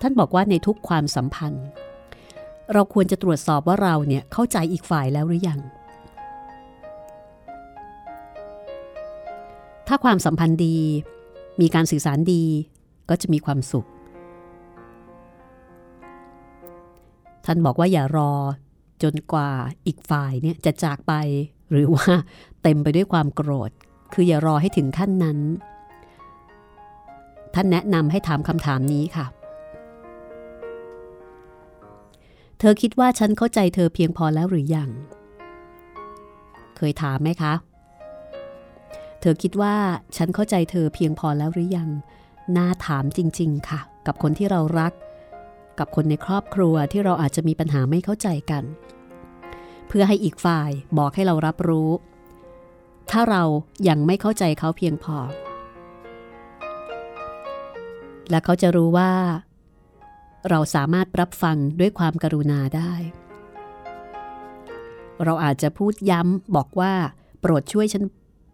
[0.01, 1.67] ท่านบอกว่าในทุกความสัมพันธ์
[2.73, 5.61] เราควรจะตรวจสอบว่าเราเนี่ยเข้าใจอีกฝ่ายแล้วหรือยัง
[9.89, 10.77] ถ้าความสัมพันธ์ดี
[11.61, 12.45] มีการสื่อสารดี
[13.09, 13.87] ก็จะมีความสุข
[17.45, 18.33] ท่านบอกว่าอย่ารอ
[19.03, 19.51] จนกว่า
[19.87, 21.13] อีกฝ่ายเนี่ยจะจากไป
[21.71, 22.07] หรือว่า
[22.63, 23.71] เต็มไปด้วยความโกรธ
[24.13, 25.39] คืออย่ารอให้ถึงขั้นนั้น
[27.55, 29.27] ท่านแนะนำให้ถามคำถามนี้ค่ะ
[32.67, 34.91] ธอคิดว่าฉันเข้าใจเธอเพียงพอแล้วหรือยัง
[36.77, 37.55] เคยถามไหมคะ
[39.21, 39.75] เธอคิดว่า
[40.17, 41.89] ฉันเข้าใจเธอเพียงพอแล้วหรือยัง
[42.57, 44.93] น่าถามจริง ๆ ค่ะ กับคนที่เรารัก
[45.79, 48.65] กับคนในครอบครัวที่เราอาจจะมีปัญหาไม่เข้าใจกัน
[49.89, 51.91] เพื่อให้อีกฝ่ายบอกให้เรารับรู้
[53.11, 53.43] ถ้าเรา
[53.89, 55.17] ยังไม่เข้าใจเขาเพียงพอ
[58.31, 59.13] และเขาจะรู้ว่า
[60.51, 62.93] เราสามารถรับฟังด้วยความกรุณาได้
[65.25, 66.93] เราอาจจะพูดย้ำบอกว่า
[67.41, 68.05] โปรดช่วยฉัน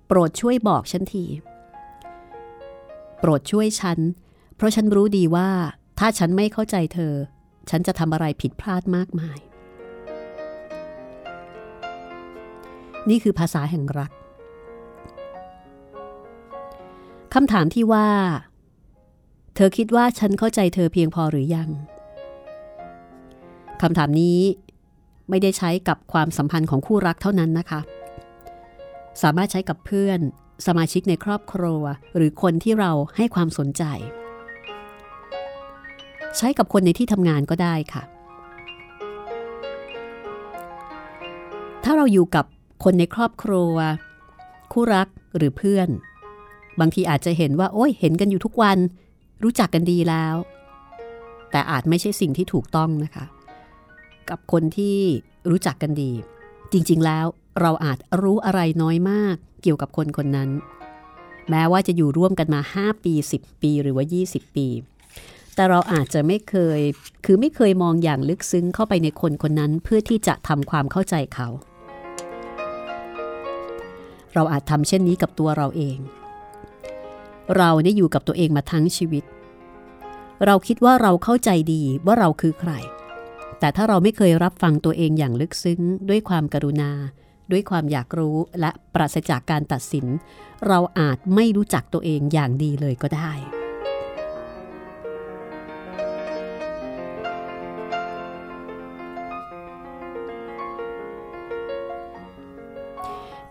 [0.09, 1.24] โปรดช่วยบอกฉันที
[3.20, 3.98] โปรดช่วยฉัน
[4.57, 5.50] เพราะฉันรู้ดีว่า
[5.98, 7.14] ถ้าฉันไม่เข้าใจเธอ
[7.70, 9.38] ฉันจะทำอะไรผิดพลาดมากมาย
[13.09, 14.12] นี่คือภาษาแห่งรัก
[17.35, 18.09] คำถามที่ว่า
[19.54, 21.68] เธอคิดว่าฉันเข้าใจเธอเพียงพอหรือยัง
[23.80, 24.38] คำถามนี้
[25.30, 27.80] ไม่ได้ใช้กับความสัมพันธ์ของคู่รักเท่านั้นนะคะ
[29.22, 30.20] สามารถใช้กับเพื่อน
[30.66, 31.82] สมาชิกในครอบครัว
[32.16, 33.82] หรือคนที่เราให้ความสนใจ
[36.36, 38.02] ใช้กับคนในที่ทำงานก็ได้ค่ะ
[41.84, 42.44] ถ้าเราอยู่กับ
[42.84, 43.74] คนในครอบครัว
[44.72, 45.88] คู่รักหรือเพื่อน
[46.80, 48.78] บางทีอาจจะเห็นว่า โอ้ยเห็นกันอยู่ทุกวัน
[49.42, 50.35] รู้จักกันดีแล้ว
[51.50, 53.24] แต่อาจไม่ใช่สิ่งที่ถูกต้องนะคะ
[54.31, 54.98] กับคนที่
[55.50, 56.12] รู้จักกันดี
[56.72, 57.26] จริงๆแล้ว
[57.61, 60.50] เราอาจรู้อะไรน้อยมากเกี่ยวกับคนคนนั้น
[61.50, 64.68] แม้ว่าจะอยู่ร่วมกันมา 5 ปี 10 ปีหรือว่า 20 ปี
[65.55, 66.81] แต่เราอาจจะไม่เคย
[67.24, 71.48] คือไม่เคยมองอย่างลึกซึ้งเข้าไปในคนคนนั้นเพื่อที่จะทำความเข้าใจเขา
[74.35, 75.98] เราอาจทำเช่นนี้กับตัวเราเอง
[77.56, 79.24] เราได้อยู่กับตัวเองมาทั้งชีวิต
[80.46, 82.72] เราคิดว่าเราเข้าใจดีว่าเราคือใคร
[83.58, 86.92] แต่ถ้าเราไม่เคยรับฟังตัวเองอย่างลึกซึ้ง ด้วยความกรุณา
[87.50, 90.06] ด้วยความอยากรู้และปราศจากการตัดสิน
[90.68, 93.32] เราอาจไม่รู้จักตัวเองอย่างดีเลยก็ได้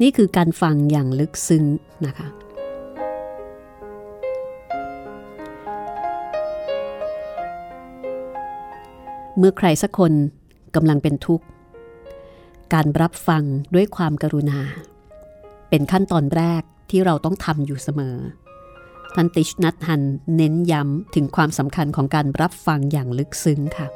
[0.02, 1.66] นี่คือการฟังอย่างลึกซึ้ง
[2.08, 2.30] นะคะ
[9.42, 10.14] เมื่อใครสักคน
[10.76, 11.46] กำลังเป็นทุกข์
[12.74, 13.44] การรับฟัง
[13.76, 14.60] ด้วยความกรุณา
[15.70, 18.18] เป็นขั้นตอนแรกที่เราต้องทำอยู่เสมอ
[19.16, 20.04] ท่านติชนัทฮัน
[20.36, 23.88] เน้นย้ำถึงความสำคัญของการรับฟังอย่างลึกซึ้งค่ะ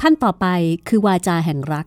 [0.00, 0.46] ขั้นต่อไป
[0.88, 1.86] คือวาจาแห่งรัก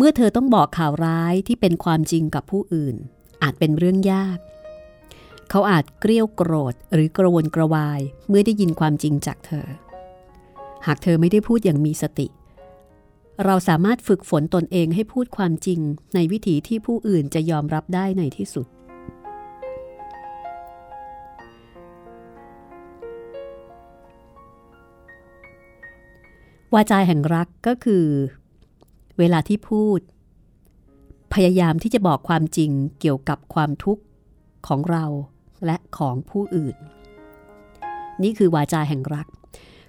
[0.00, 2.96] เมื่อเธอต้องบอกข่าวร้ายที่เป็นความจริงกับผู้อื่น
[3.42, 4.38] อาจเป็นเรื่องยาก
[5.50, 9.66] เขาอาจเกรี้ยวโกรธหรือกระวนกระวายเมื่อได้ยินความจริงจากเธอ
[10.86, 12.26] หากเธอไม่ได้พูดอย่างมีสติ
[13.44, 15.80] เราสามารถฝึกฝนตนเองให้พูดความจริง
[16.14, 18.66] ในวิถีที่ผู้อื่นจะยอมรับได้ในที่สุด
[26.74, 28.04] วาจาแห่งรักก็คือ
[29.18, 30.00] เวลาที่พูด
[31.34, 34.02] พยายามที่จะบอกความจริงเกี่ยวกับความทุกข์
[34.66, 35.04] ของเรา
[35.66, 36.76] และของผู้อื่น
[38.22, 39.26] นี่คือวาจาแห่งรัก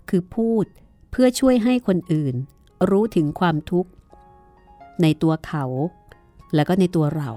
[0.10, 0.65] คือพูด
[1.12, 2.36] เพื่อช่วยให้คนอื่น
[2.89, 3.89] รู้ถึงความทุกข์
[5.02, 5.65] ในตัวเขา
[6.56, 7.30] และก็ในตัวเรา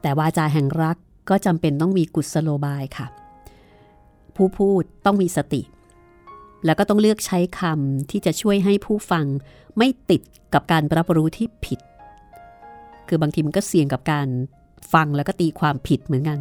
[0.00, 0.96] แต่วาจาแห่งรัก
[1.28, 3.06] ก็จำเป็นต้องมีกุศโลบายค่ะ
[4.36, 5.62] ผู้พูดต้องมีสติ
[6.64, 9.26] แล้วก็ต้องเลือกใช้คำที่จะช่วยให้ผู้ฟัง
[9.78, 10.22] ไม่ติด
[10.54, 11.80] กับการรับรู้ที่ผิด
[13.08, 14.28] คือบางทีมันก็เสี่ยงกับการ
[14.92, 16.40] ฟังแล้วก็ตีความผิดเหมือนกัน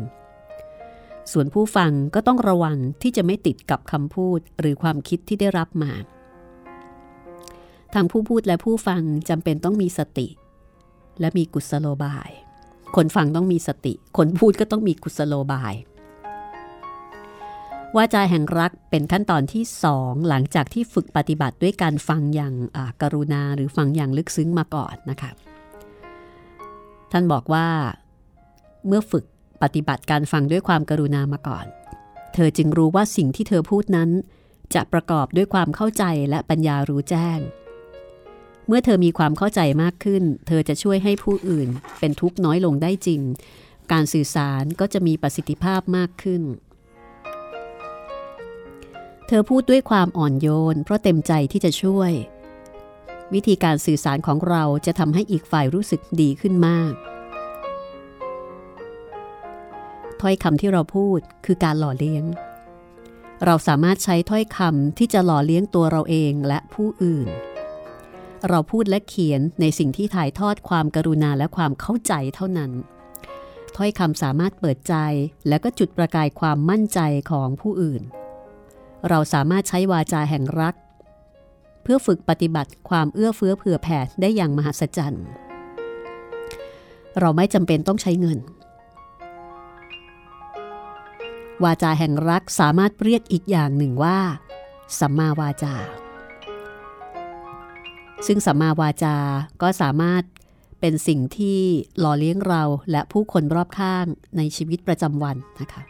[1.31, 5.91] ส่วนผู้ฟังก็ต้องระวังที่จะไม่ติดกับคำพูดหรือความคิดที่ได้รับมา
[7.93, 10.27] ทางผู้พูดและผู้ฟังจำเป็นต้องมีสติ
[11.19, 12.29] และมีกุศโลบาย
[12.95, 15.73] คนฟังต้องมีสติ คนพูดก็ต้องมีกุศโลบาย
[17.95, 22.53] ว่าจาแห่งรักเป็นขั้นตอนที่สองหลังจากที่ฝึกปฏิบัติด้วยการฟังอย่าง
[23.01, 25.31] กรุณาหรือฟังอย่างลึกซึ้งมาก่อนนะคะ
[27.11, 27.67] ท่านบอกว่า
[28.87, 29.25] เมื่อฝึก
[29.63, 31.65] ปฏิบัติการฟังด้วยความกรุณามาก่อน
[32.33, 34.09] เธอจึงรู้ว่าสิ่งที่เธอพูดนั้น
[34.75, 37.39] จะประกอบด้วยความเข้าใจและปัญญารู้แจ้ง
[38.67, 43.21] เมื่อเธอมีความเข้าใจมากขึ้น เธอจะช่วยให้ผู้อื่นเป็นทุกข์น้อยลงได้จริง
[43.91, 46.43] การสื่อสารก็จะมีประสิทธิภาพมากขึ้น
[49.31, 52.11] เธอพูดด้วยความอ่อนโยน เพราะเต็มใจที่จะช่วย
[53.33, 56.93] วิธีการสื่อสารของเราจะทำให้อีกฝ่ายรู้สึกดีขึ้นมาก
[60.21, 62.23] ถ้อยคำที่เราพูดคือการหล่อเลี้ยง
[63.45, 67.27] เราสามารถใช้ถ้อยคำที่จะหล่อเลี้ยงตัวเราเองและผู้อื่น
[68.49, 72.71] เราพูดและเขียนในสิ่งที่ถ่ายทอดความกรุณาและความเข้าใจเท่านั้น
[73.75, 74.95] ถ้อยคำสามารถเปิดใจ
[75.47, 76.99] และก็จุดประกายความมั่นใจ
[77.31, 78.03] ของผู้อื่น
[79.07, 80.75] เราสามารถใช้วาจาแห่งรัก
[81.83, 85.25] เพื่อฝึกปฏิบัติความเอื้อเฟื้อเผื่อแผ่ได้อย่างมหัศจรรย์
[87.19, 88.39] เราไม่จำเป็นต้องใช้เงิน
[91.63, 94.17] วาจาแห่งรักสามารถเรียกอีกอย่างหนึ่งว่า
[94.99, 95.75] สัมมาวาจา
[98.27, 99.15] ซึ่งสัมมาวาจา
[99.61, 100.23] ก็สามารถ
[100.79, 101.59] เป็นสิ่งที่
[101.99, 104.05] หล่อเลี้ยงเราและผู้คนรอบข้าง
[104.37, 105.81] ในชีวิตประจำวันนะคะ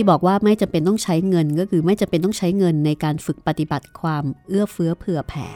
[0.00, 5.46] ที่บอกว่าไม่จำเป็นต้องใช้เงินก็คือไม่จำเป็นต้องใช้เงินในการฝึกปฏิบัติความเอื้อเฟื้อเผื่อแผ่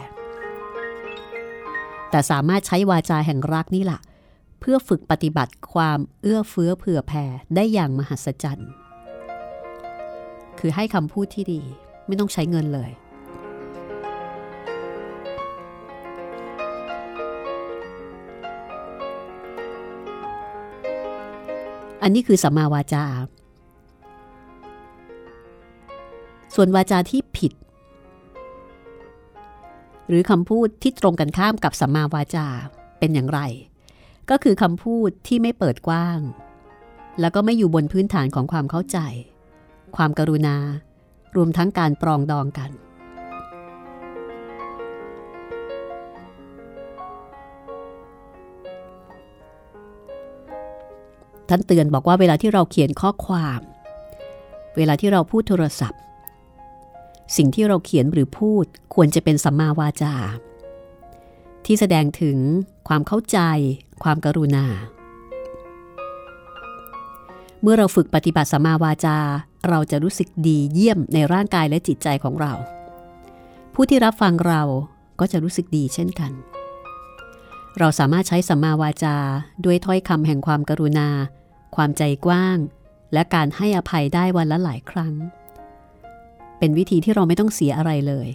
[2.10, 4.00] แต่สามารถใช้วาจาแห่งรักนี่แหละ
[4.60, 7.24] เพื่อฝึกปฏิบัติความเอื้อเฟื้อเผื่อแผ่
[7.54, 8.70] ได้อย่างมหัศจรรย์
[10.58, 11.60] คือให้คำพูดที่ดี
[12.06, 12.90] ไม่ต้องใช้เงินเลย
[22.02, 23.04] อันนี้คือสัมมาวาจา
[26.54, 27.52] ส่วนวาจาที่ผิด
[30.08, 32.46] หรือคำพูดที่ตรงกันข้ามกับสัมมาวาจา
[32.98, 33.40] เป็นอย่างไร
[34.30, 36.20] ก็คือคำพูดที่ไม่เปิดกว้าง
[37.20, 38.98] แล้วก็ไม่อยู่บนพื้นฐานของความเข้าใจ
[39.96, 40.56] ความกรุณา
[41.36, 42.70] รวมทั้งการปรองดองกัน
[51.48, 53.60] ท่านเตือนบอกว่าเวลาที่เราเขียนข้อความ
[54.76, 56.00] เวลาที่เราพูดโทรศัพท์
[57.36, 58.64] สิ่งที่เราเขียนหรือพูด
[58.94, 60.14] ควรจะเป็นสัมมาวาจา
[61.64, 62.38] ที่แสดงถึง
[62.88, 63.38] ความเข้าใจ
[64.02, 64.66] ความกรุณา
[67.62, 69.18] เมื่อเราฝึกปฏิบัติสัมมาวาจา
[69.68, 72.52] เราจะรู้สึกดีเยี่ยมในร่างกายและจิตใจของเรา
[73.74, 74.62] ผู้ที่รับฟังเรา
[75.20, 76.32] ก็จะรู้สึกดีเช่นกัน
[77.78, 79.16] เราสามารถใช้สัมมาวาจา
[79.64, 81.08] ด้วยถ้อยคำแห่งความกรุณา
[81.76, 82.58] ความใจกว้าง
[83.12, 85.14] และการให้อภัยได้วันละหลายครั้ง
[86.64, 88.28] เป็นวิธีที่เราไม่ต้องเสียอะไรเลย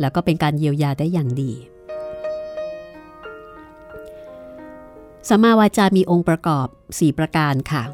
[0.00, 1.52] แล้วก็เป็นการเยียวยาได้อย่างดี
[5.28, 7.84] สัมมาวาจามีองค์ประกอบ 4 ประการค่ะ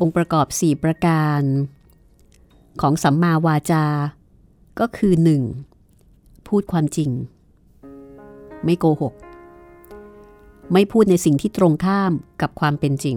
[0.00, 1.40] องค์ประกอบ 4 ประการ
[2.80, 3.86] ของสัมมาวาจา
[4.80, 5.12] ก็คือ
[5.80, 6.48] 1.
[6.48, 7.10] พูดความจริง
[8.64, 9.14] ไม่โกหก
[10.72, 12.12] ไม่พูดในสิ่งที่ตรงข้าม
[12.42, 13.16] กับความเป็นจริง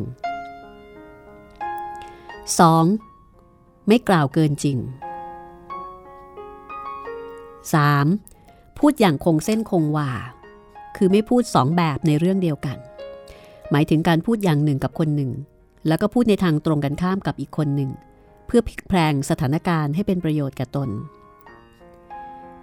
[3.14, 3.88] 2.
[3.88, 4.78] ไม่กล่าวเกินจริง
[8.04, 8.80] 3.
[8.80, 10.10] พูดอย่างคงเส้นคงวา
[10.96, 12.78] คือไม่พูดสองแบบในเรื่องเดียวกัน
[13.72, 15.32] หมายถึงการพูดอย่างหนึ่งกับคนหนึ่ง
[15.88, 17.92] แล้วก็พูดในทางตรงกันข้ามกับอีกคนหนึ่ง
[18.46, 20.90] เพื่อพลิกแพลงสถานการณ์ให้เป็นประโยชน์แก่ตน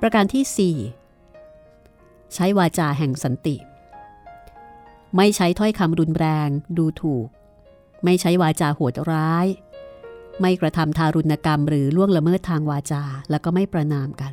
[0.04, 3.56] ประการที่ 4 ใช้วาจาแห่งสันติ
[5.16, 6.48] ไม่ใช้ถ้อยคำรุนแรง
[6.78, 7.28] ดูถูก
[8.04, 9.46] ไม่ใช้วาจาโหดร้าย
[10.40, 14.32] ไม่กระทำทารุณกรรมหรือล่วงละเมิดทางวาจาแล้วก็ไม่ประนามกัน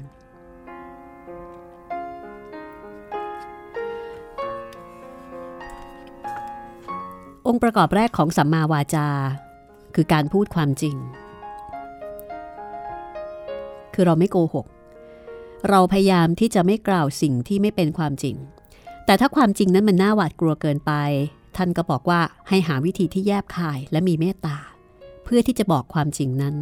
[7.47, 9.07] องค์ประกอบแรกของสัมมาวาจา
[9.95, 10.95] คือการพูดความจริง
[13.93, 14.67] คือเราไม่โกหก
[15.67, 18.35] เราพยายามที่จะไม่กล่าวสิ่งที่ไม่เป็นความจริง
[19.05, 20.93] แต่ถ้าความจริงนั้นมันน่าหวาดกลัวเกินไป
[21.57, 24.57] ท่านก็บอกว่าให้หาวิธีที่แยบคายและมีเมตตา
[25.23, 26.55] เพื่อที่จะบอกความจริงนั้น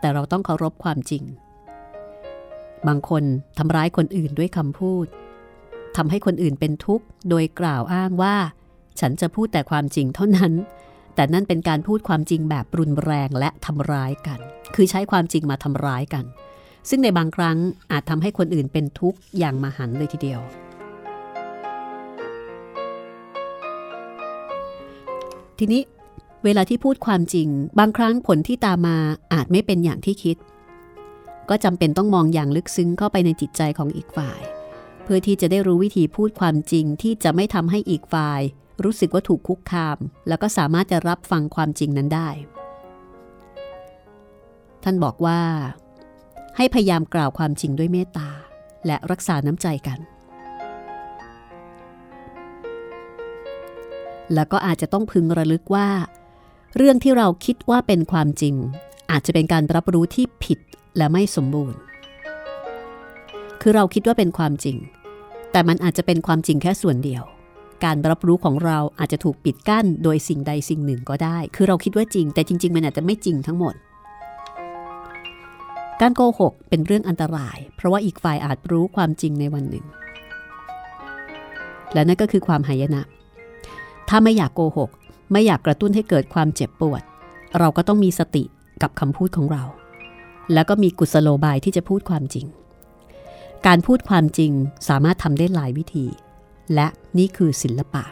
[0.00, 1.22] แต่เราต้องเคารพความจริง
[2.86, 3.24] บางคน
[3.58, 5.06] ทำร้ายคนอื่นด้วยคำพูด
[5.96, 8.36] ทำให้คนอื่นเป็นทุกข์ โดยกล่าวอ้างว่า
[9.00, 10.52] ฉันจะพูดแต่ความจริงเท่านั้น
[11.14, 14.38] แต่นั่นเป็นการพูดความจริงแบบรุนแรงและทำร้ายกัน
[14.74, 16.24] คือใช้ความจริงมาทำร้ายกัน
[16.88, 17.58] ซึ่งในบางครั้ง
[17.90, 20.40] อาจทำให้คนอื่นเป็นทุกข์อย่างมหันเลยทีเดียว
[25.58, 25.82] ทีนี้
[26.44, 28.96] เวลาที่พูดความจริง บางครั้งผลที่ตามมา
[29.32, 30.36] อาจไม่เป็นอย่างที่คิด
[31.50, 34.40] ก็จำเป็นต้องมองอย่างลึกซึ้งเข้าไปในจิตใจของอีกฝ่าย
[35.02, 38.40] เพื่อที่จะได้รู้วิธีพูดความจริงที่จะไม่ทำให้อีกฝ่าย
[38.84, 42.28] รู้สึกว่าถูกคุกคาม แล้วก็สามารถจะรับฟังความจริงนั้นได้
[44.84, 45.40] ท่านบอกว่า
[46.56, 48.28] ให้พยายามกล่าวความจริงด้วยเมตตา
[48.86, 49.98] และรักษาน้ำใจกัน
[54.34, 55.88] แล้วก็อาจจะต้องพึงระลึกว่า
[56.76, 58.54] เรื่องที่เราคิดว่าเป็นความจริง
[59.10, 60.58] อาจจะเป็นการรับรู้ที่ผิด
[60.96, 61.78] และไม่สมบูรณ์
[63.60, 64.76] คือเราคิดว่าเป็นความจริง
[65.52, 67.22] แต่มันอาจจะเป็นความจริงแค่ส่วนเดียว
[67.84, 73.74] การรับรู้ของเราอาจจะถูกปิดกั้นโดยสิ่งใดสิ่งหนึ่งก็ได้ คือเราคิดว่าจริง แต่จริง ๆ มันอาจจะไม่จริงทั้งหมด
[76.00, 79.84] การโกหกเป็นเรื่องอันตราย เพราะว่าอีกฝ่ายอาจรู้ความจริงในวันหนึ่ง
[81.92, 83.02] และนั่นก็คือความหายนะ
[84.08, 84.90] ถ้าไม่อยากโกหก
[85.32, 87.02] ไม่อยากกระตุ้นให้เกิดความเจ็บปวด
[87.58, 88.44] เราก็ต้องมีสติ
[88.82, 89.62] กับคำพูดของเรา
[90.52, 92.46] แล้วก็มีกุศโลบายที่จะพูดความจริง
[93.66, 94.52] การพูดความจริง
[94.88, 96.06] สามารถทำได้หลายวิธี
[96.74, 96.86] และ
[97.18, 98.04] นี่คือศิลปะ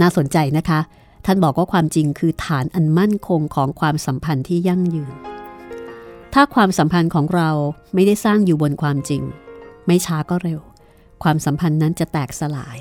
[0.00, 0.80] น่าสนใจนะคะ
[1.24, 5.14] ท่านบอกว่าความจริงคือฐานอันมั่นคงของความสัมพันธ์ที่ยั่งยืน
[6.34, 7.50] ถ้าความสัมพันธ์ของเรา
[7.94, 9.22] ไม่ได้สร้างอยู่บนความจริง
[9.86, 10.60] ไม่ช้าก็เร็ว
[11.22, 12.78] ความสัมพันธ์นั้นจะแตกสลาย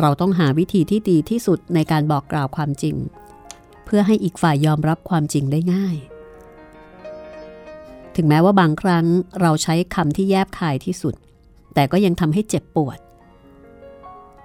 [0.00, 2.96] เราต้องหาวิธีที่ดีที่สุดในการบอกกล่าวความจริง
[3.84, 5.96] เพื่อให้อีกฝ่ายยอมรับความจริงได้ง่าย
[8.16, 9.06] ถึงแม้ว่าบางครั้ง
[9.40, 11.14] เราใช้คำที่แยบคายที่สุด
[11.74, 12.98] แต่ก็ยังทำให้เจ็บปวด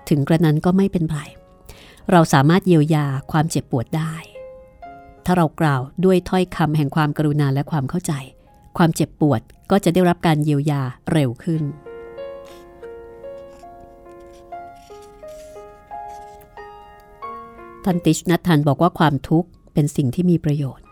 [0.09, 1.19] ถึงกระนั้นก็ไม่เป็นไร
[2.11, 4.13] เราสามารถเยียวยาความเจ็บปวดได้
[5.25, 8.13] ถ้าเรากล่าวด้วยถ้อยคำแห่งความกรุณาและความเข้าใจ
[8.77, 9.41] ความเจ็บปวด
[9.71, 10.81] ก็จะได้รับการเยียวยา
[11.11, 11.63] เร็วขึ้น
[17.83, 20.85] ท่านติชนัททันบอกว่าความทุกข์เป็นสิ่งที่มีประโยชน์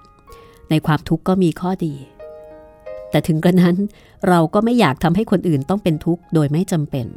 [0.69, 1.95] ในความทุกข์ก็มีข้อดี
[3.09, 3.77] แต่ถึงกระนั้น
[4.27, 7.07] เราก็ไม่อยากทำให้คนอื่นต้องเป็นทุกข์โดยไม่จำเป็น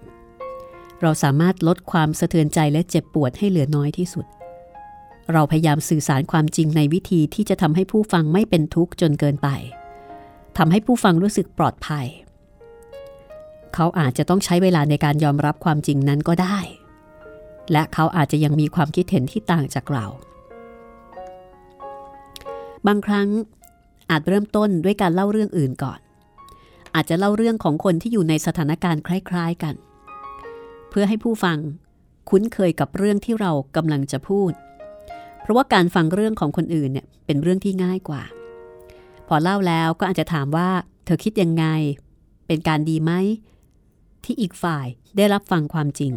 [1.02, 4.26] เราสามารถลดความสะเทือนใจและเจ็บปวดให้เหลือน้อยที่สุด
[5.32, 9.48] เราพยายามสื่อสารความจริงในวิธีที่จะทำให้ผู้ฟังไม่เป็นทุกข์จนเกินไป
[10.58, 12.06] ทำให้ผู้ฟังรู้สึกปลอดภัย
[13.74, 16.58] เขาอาจจะต้องใช้เวลาในการยอมรับความจริงนั้นก็ได้
[17.72, 20.06] และเขาอาจจะยังมีความคิดเห็นที่ต่างจากเรา
[22.86, 23.28] บางครั้ง
[24.10, 26.00] อาจเริ่มต้นด้วยการเล่าเรื่องอื่นก่อน
[26.94, 29.74] อาจจะเล่าเรื่องของคนที่อยู่ในสถานการณ์คล้าย ๆ กัน
[30.94, 31.58] เพื่อให้ผู้ฟัง
[32.30, 34.52] คุ้นเคยกับเรื่องที่เรากำลังจะพูด
[35.40, 38.22] เพราะว่าการฟังเรื่องของคนอื่นเนี่ยเป็นเรื่องที่ง่ายกว่า
[39.28, 40.70] พอเล่าแล้วก็อาจจะถามว่า
[41.04, 41.64] เธอคิดยังไง
[42.46, 43.12] เป็นการดีไหม
[44.24, 44.86] ที่อีกฝ่าย
[45.16, 46.12] ได้รับฟังความจริง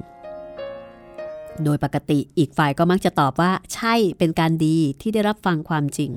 [1.63, 6.11] โดยปกติอีกฝ่ายก็มักจะตอบว่า ใช่เป็นการดีที่ได้รับฟังความจริง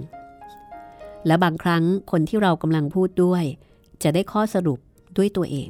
[1.26, 3.44] และบางครั้งคนที่เรากำลังพูดด้วย
[4.02, 4.78] จะได้ข้อสรุป
[5.16, 5.68] ด้วยตัวเอง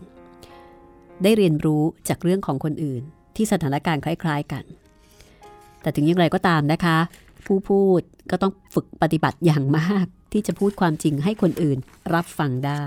[1.23, 3.03] ได้เรียนรู้จากเรื่องของคนอื่น
[3.37, 4.65] ที่สถานการณ์คล้าย ๆกัน
[5.83, 6.99] แต่ถึงอย่างไรก็ตามนะคะ
[7.47, 8.01] ผู้พูด
[8.31, 11.79] ก็ต้องฝึกปฏิบัติอย่างมากที่จะพูดความจริงให้คนอื่น
[12.15, 12.87] รับฟังได้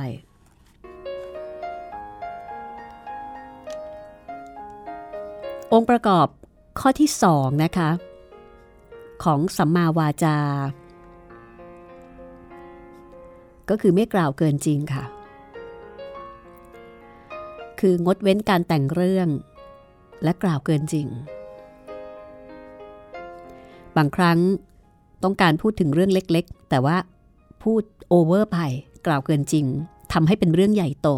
[5.74, 6.28] องค์ประกอบ
[6.80, 7.90] ข้อที่สองนะคะ
[9.24, 10.38] ของสัมมาวาจา
[13.70, 15.04] ก็คือไม่กล่าวเกินจริงค่ะ
[17.82, 19.28] คืองดเว้นการแต่งเรื่อง
[20.24, 21.08] และกล่าวเกินจริง
[23.98, 24.40] บางครั้ง
[25.24, 26.98] ต้องการพูดถึงเรื่องเล็กๆ แต่ว่า
[27.64, 28.60] พูดโอเวอร์ไป
[29.06, 29.66] กล่าวเกินจริง
[30.14, 31.10] ทำให้เป็นเรื่องใหญ่โต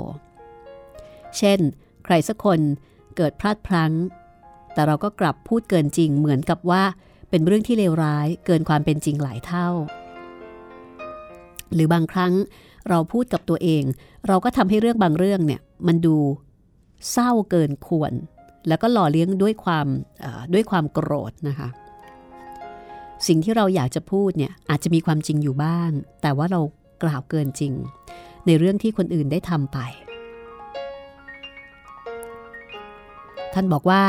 [1.38, 1.60] เช่น
[2.06, 2.60] ใครสักคน
[3.18, 3.94] เกิดพลาดพลั้ง
[4.74, 6.84] แต่เราก็กลับพูดเกินจริงเหมือนกับว่า
[7.30, 9.68] เป็นเรื่องที่เลวร้ายเกินความเป็นจริงหลายเท่า
[11.74, 12.34] หรือบางครั้ง
[12.90, 13.84] เราพูดกับตัวเอง
[14.28, 16.18] เราก็ทำให้เรื่องบางเรื่องเนี่ยมันดู
[17.12, 18.14] เศร้าเกินควร
[18.68, 19.88] แล้วก็หล่อเลี้ยงด้วยความ
[20.54, 21.70] ด้วยความโกรธนะคะ
[23.28, 25.90] สิ่งที่เราอยากจะพูดเนี่ยอาจจะมีความจริงอยู่บ้าง
[26.22, 26.62] แต่ว่าเรา
[27.04, 27.74] กล่าวเกินจริง
[28.46, 29.78] ในเรื่องที่คนอื่นได้ทำไป
[33.54, 34.04] ท่านบอกว่า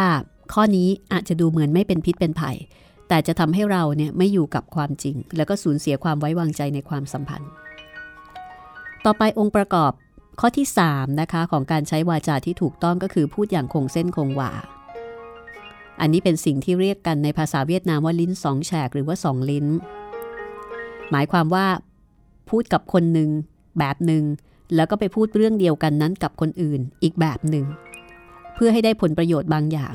[0.53, 2.57] ข้อนี้อาจจะดูเหมือนไม่เป็นพิษเป็นภัย
[3.09, 7.51] แต่จะทำให้เราเนี่ยไม่อยู่กับความจริง แล้วก็สูญเสียความไว้วางใจในความสัมพันธ์
[9.05, 9.93] ต่อไปองค์ประกอบ
[10.41, 14.53] ข้อที่3นะคะของการใช้วาจาที่ถูกต้องก็คือพูดอย่างคงเส้นคงวา
[16.01, 19.67] อันนี้เป็นสิ่งที่เรียกกันในภาษาเวียดนามว่าลิ้นสองแฉกหรือว่าสองลิ้น
[21.11, 21.67] หมายความว่า
[22.51, 23.31] พูดกับคนหนึ่ง
[23.79, 24.25] แบบหนึ่ง
[24.75, 27.67] แล้วก็ไปพูดเรื่องเดียวกันนั้นกับคนอื่นอีกแบบหนึ่ง
[28.55, 29.95] เพื่อให้ได้ผลประโยชน์บางอย่าง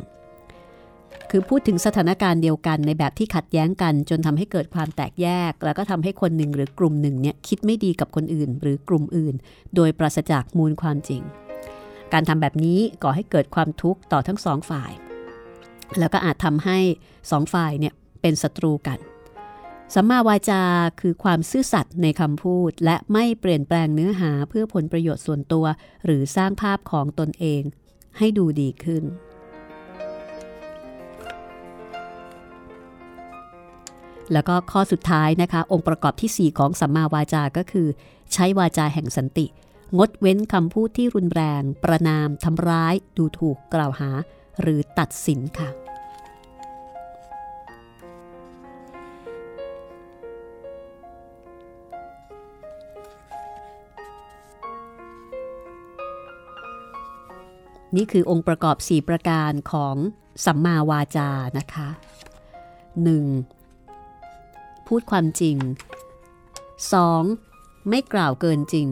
[1.32, 9.36] คือพูดถึงสถานการณ์เดียวกันในแบบที่ขัดแย้งกัน จนทำให้เกิดความแตกแยก แล้วก็ทำให้คนหนึ่งหรือกลุ่มหนึ่งเนี่ยคิดไม่ดีกับคนอื่น หรือกลุ่มอื่น
[9.75, 11.21] โดยปราศจากมูลความจริง
[12.13, 14.91] การทำแบบนี้ก่อให้เกิดความทุกข์ต่อทั้งสองฝ่าย
[15.99, 16.77] แล้วก็อาจทำให้
[17.32, 18.99] สองฝ่ายเนี่ยเป็นศัตรูกัน
[19.93, 20.63] สัมมาวาจา
[21.01, 25.65] คือความซื่อสัตย์ในคำพูด และไม่เปลี่ยนแปลงเนื้อหาเพื่อผลประโยชน์ส่วนตัว
[26.05, 27.61] หรือสร้างภาพของตนเอง
[28.17, 29.03] ให้ดูดีขึ้น
[34.34, 37.88] แล้วก็ข้อสุดท้ายนะคะ องค์ประกอบที่ 4 ของสัมมาวาจา ก็คือ
[38.34, 39.45] ใช้วาจาแห่งสันติ
[39.97, 44.09] งดเว้นคำพูดที่รุนแรง ประนาม ทำร้าย ดูถูกกล่าวหา
[44.61, 45.69] หรือตัดสินค่ะ
[57.95, 59.95] นี่คือองค์ประกอบ 4 ประการของ
[60.45, 61.89] สัมมาวาจานะคะ
[63.13, 63.59] 1.
[64.90, 65.58] พูดความจริง
[67.14, 67.90] 2.
[67.90, 68.88] ไม่กล่าวเกินจริง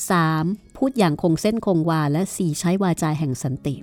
[0.00, 0.76] 3.
[0.76, 2.60] พูดอย่างคงเส้นคงวาและ 4.
[2.60, 3.74] ใช้วาจาแห่งสันติ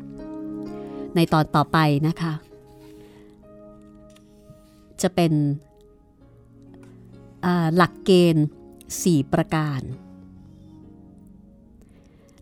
[1.15, 2.33] ในตอนต่อไปนะคะ
[5.01, 5.33] จะเป็น
[7.75, 8.45] หลักเกณฑ์
[8.89, 9.81] 4 ประการ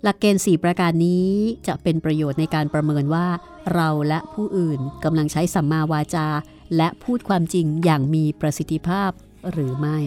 [0.03, 1.27] หลักเกณฑ์ 4 ประการนี้
[1.67, 3.27] จะเป็นประโยชน์ในการประเมินว่า
[3.73, 6.27] เราและผู้อื่นกำลังใช้สัมมาวาจา
[6.75, 9.11] และพูดความจริงอย่างมีประสิทธิภาพ
[9.51, 9.99] หรือไม่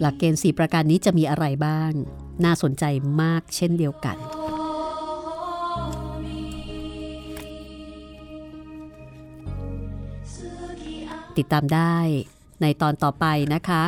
[0.00, 1.92] หลักเกณฑ์4ประการนี้จะมีอะไรบ้าง
[2.44, 2.84] น่าสนใจ
[3.22, 4.16] มากเช่นเดียวกัน
[11.36, 11.98] ติดตามได้
[12.62, 13.84] ในตอนต่อไปนะคะ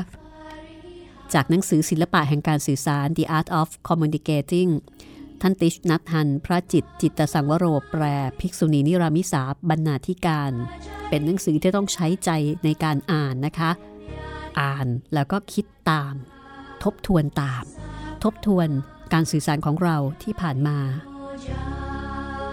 [1.34, 4.70] จากหนังสือศิลปะแห่งการสื่อสาร The Art of Communicating
[5.42, 8.02] ท่านติชนัทฮัน พระจิตจิตสังวโรแปล
[8.40, 10.52] ภิกษุณีนิรามิสาบรรณาธิการ
[11.08, 12.30] เป็นหนังสือที่ต้องใช้ใจ
[12.64, 13.70] ในการอ่านนะคะ
[14.60, 16.14] อ่านแล้วก็คิดตาม
[16.82, 17.64] ทบทวนตาม
[18.24, 18.68] ทบทวน
[19.12, 20.78] การสื่อสารของเราที่ผ่านมา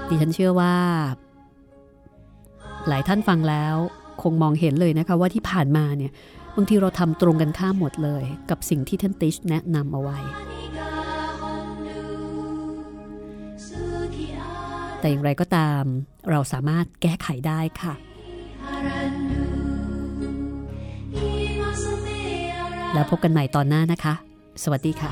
[0.07, 0.75] ดิฉันเชื่อว่า
[2.87, 3.75] หลายท่านฟังแล้ว
[4.21, 6.11] คงมองเห็นเลยนะคะว่าที่ผ่านมาเนี่ย
[6.55, 10.17] บางทีเราทำตรงกันข้ามหมดเลย กับสิ่งที่ท่านติชแนะนำเอาไว้
[15.05, 15.83] แต่อย่างไรก็ตาม
[16.29, 17.93] เราสามารถแก้ไขได้ค่ะ
[22.93, 24.13] แล้วพบกันใหม่ตอนหน้านะคะ
[24.63, 25.11] สวัสดีค่ะ